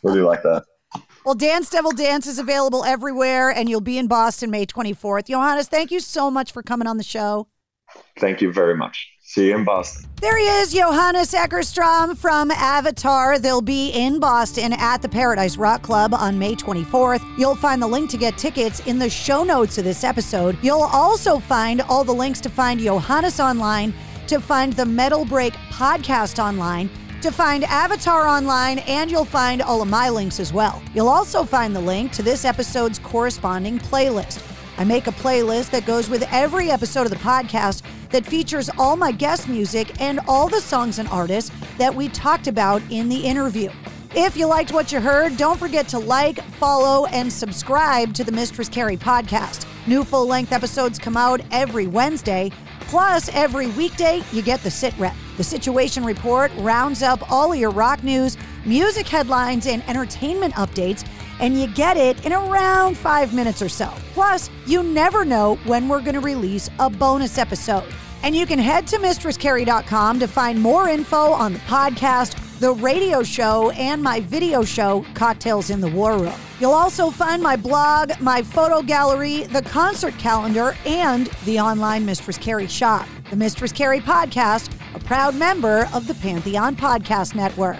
we'll 0.03 0.25
like 0.25 0.43
that. 0.43 0.63
Well, 1.25 1.33
Dance 1.33 1.71
Devil 1.71 1.91
Dance 1.91 2.27
is 2.27 2.37
available 2.37 2.85
everywhere, 2.85 3.49
and 3.49 3.67
you'll 3.67 3.81
be 3.81 3.97
in 3.97 4.05
Boston 4.05 4.51
May 4.51 4.67
24th. 4.67 5.25
Johannes, 5.25 5.67
thank 5.67 5.89
you 5.89 5.99
so 5.99 6.29
much 6.29 6.51
for 6.51 6.61
coming 6.61 6.87
on 6.87 6.97
the 6.97 7.03
show. 7.03 7.47
Thank 8.19 8.41
you 8.41 8.53
very 8.53 8.77
much. 8.77 9.11
See 9.23 9.47
you 9.47 9.55
in 9.55 9.63
Boston. 9.63 10.07
There 10.21 10.37
he 10.37 10.45
is, 10.45 10.71
Johannes 10.71 11.33
Eckerström 11.33 12.15
from 12.15 12.51
Avatar. 12.51 13.39
They'll 13.39 13.61
be 13.61 13.89
in 13.89 14.19
Boston 14.19 14.73
at 14.73 15.01
the 15.01 15.09
Paradise 15.09 15.57
Rock 15.57 15.81
Club 15.81 16.13
on 16.13 16.37
May 16.37 16.53
24th. 16.53 17.23
You'll 17.39 17.55
find 17.55 17.81
the 17.81 17.87
link 17.87 18.11
to 18.11 18.17
get 18.17 18.37
tickets 18.37 18.85
in 18.85 18.99
the 18.99 19.09
show 19.09 19.43
notes 19.43 19.79
of 19.79 19.83
this 19.83 20.03
episode. 20.03 20.55
You'll 20.61 20.81
also 20.81 21.39
find 21.39 21.81
all 21.81 22.03
the 22.03 22.13
links 22.13 22.39
to 22.41 22.49
find 22.49 22.79
Johannes 22.79 23.39
online, 23.39 23.95
to 24.27 24.39
find 24.39 24.73
the 24.73 24.85
Metal 24.85 25.25
Break 25.25 25.53
podcast 25.71 26.37
online, 26.37 26.87
to 27.21 27.31
find 27.31 27.63
Avatar 27.63 28.27
online, 28.27 28.79
and 28.79 29.09
you'll 29.11 29.25
find 29.25 29.61
all 29.61 29.81
of 29.81 29.87
my 29.87 30.09
links 30.09 30.39
as 30.39 30.53
well. 30.53 30.81
You'll 30.93 31.09
also 31.09 31.43
find 31.43 31.75
the 31.75 31.79
link 31.79 32.11
to 32.13 32.23
this 32.23 32.45
episode's 32.45 32.99
corresponding 32.99 33.79
playlist. 33.79 34.41
I 34.77 34.83
make 34.83 35.07
a 35.07 35.11
playlist 35.11 35.71
that 35.71 35.85
goes 35.85 36.09
with 36.09 36.27
every 36.31 36.69
episode 36.69 37.03
of 37.03 37.09
the 37.09 37.17
podcast 37.17 37.83
that 38.09 38.25
features 38.25 38.69
all 38.77 38.95
my 38.95 39.11
guest 39.11 39.47
music 39.47 40.01
and 40.01 40.19
all 40.27 40.47
the 40.47 40.61
songs 40.61 40.99
and 40.99 41.07
artists 41.09 41.51
that 41.77 41.93
we 41.93 42.09
talked 42.09 42.47
about 42.47 42.81
in 42.89 43.09
the 43.09 43.25
interview. 43.25 43.69
If 44.15 44.37
you 44.37 44.47
liked 44.47 44.71
what 44.71 44.91
you 44.91 45.01
heard, 45.01 45.35
don't 45.37 45.59
forget 45.59 45.87
to 45.89 45.99
like, 45.99 46.41
follow, 46.53 47.05
and 47.07 47.31
subscribe 47.31 48.13
to 48.13 48.23
the 48.23 48.31
Mistress 48.31 48.69
Carrie 48.69 48.97
podcast. 48.97 49.65
New 49.87 50.03
full 50.03 50.25
length 50.25 50.51
episodes 50.51 50.97
come 50.97 51.17
out 51.17 51.41
every 51.51 51.87
Wednesday. 51.87 52.51
Plus, 52.81 53.29
every 53.33 53.67
weekday, 53.67 54.21
you 54.31 54.41
get 54.41 54.61
the 54.61 54.71
sit 54.71 54.97
rep. 54.97 55.15
The 55.37 55.43
Situation 55.43 56.05
Report 56.05 56.51
rounds 56.57 57.03
up 57.03 57.31
all 57.31 57.51
of 57.51 57.59
your 57.59 57.71
rock 57.71 58.03
news, 58.03 58.37
music 58.65 59.07
headlines, 59.07 59.67
and 59.67 59.83
entertainment 59.89 60.53
updates 60.55 61.05
and 61.39 61.59
you 61.59 61.67
get 61.67 61.97
it 61.97 62.25
in 62.25 62.33
around 62.33 62.97
five 62.97 63.33
minutes 63.33 63.61
or 63.61 63.69
so. 63.69 63.91
Plus, 64.13 64.49
you 64.65 64.83
never 64.83 65.25
know 65.25 65.55
when 65.65 65.87
we're 65.87 66.01
going 66.01 66.13
to 66.13 66.21
release 66.21 66.69
a 66.79 66.89
bonus 66.89 67.37
episode. 67.37 67.83
And 68.23 68.35
you 68.35 68.45
can 68.45 68.57
head 68.57 68.87
to 68.87 68.97
mistresscarrie.com 68.97 70.19
to 70.19 70.27
find 70.27 70.59
more 70.59 70.89
info 70.89 71.31
on 71.31 71.53
the 71.53 71.59
podcast, 71.59 72.59
the 72.59 72.71
radio 72.71 73.21
show, 73.21 73.69
and 73.71 74.01
my 74.01 74.21
video 74.21 74.63
show, 74.63 75.05
Cocktails 75.13 75.69
in 75.69 75.79
the 75.79 75.89
War 75.89 76.17
Room. 76.17 76.33
You'll 76.59 76.71
also 76.71 77.11
find 77.11 77.43
my 77.43 77.55
blog, 77.55 78.13
my 78.21 78.41
photo 78.41 78.81
gallery, 78.81 79.43
the 79.43 79.61
concert 79.61 80.17
calendar, 80.17 80.75
and 80.85 81.27
the 81.43 81.59
online 81.59 82.05
Mistress 82.05 82.37
Carrie 82.37 82.67
shop. 82.67 83.05
The 83.29 83.35
Mistress 83.35 83.71
Carrie 83.71 83.99
podcast, 83.99 84.71
proud 85.05 85.35
member 85.35 85.87
of 85.93 86.07
the 86.07 86.15
Pantheon 86.15 86.75
Podcast 86.75 87.35
Network. 87.35 87.77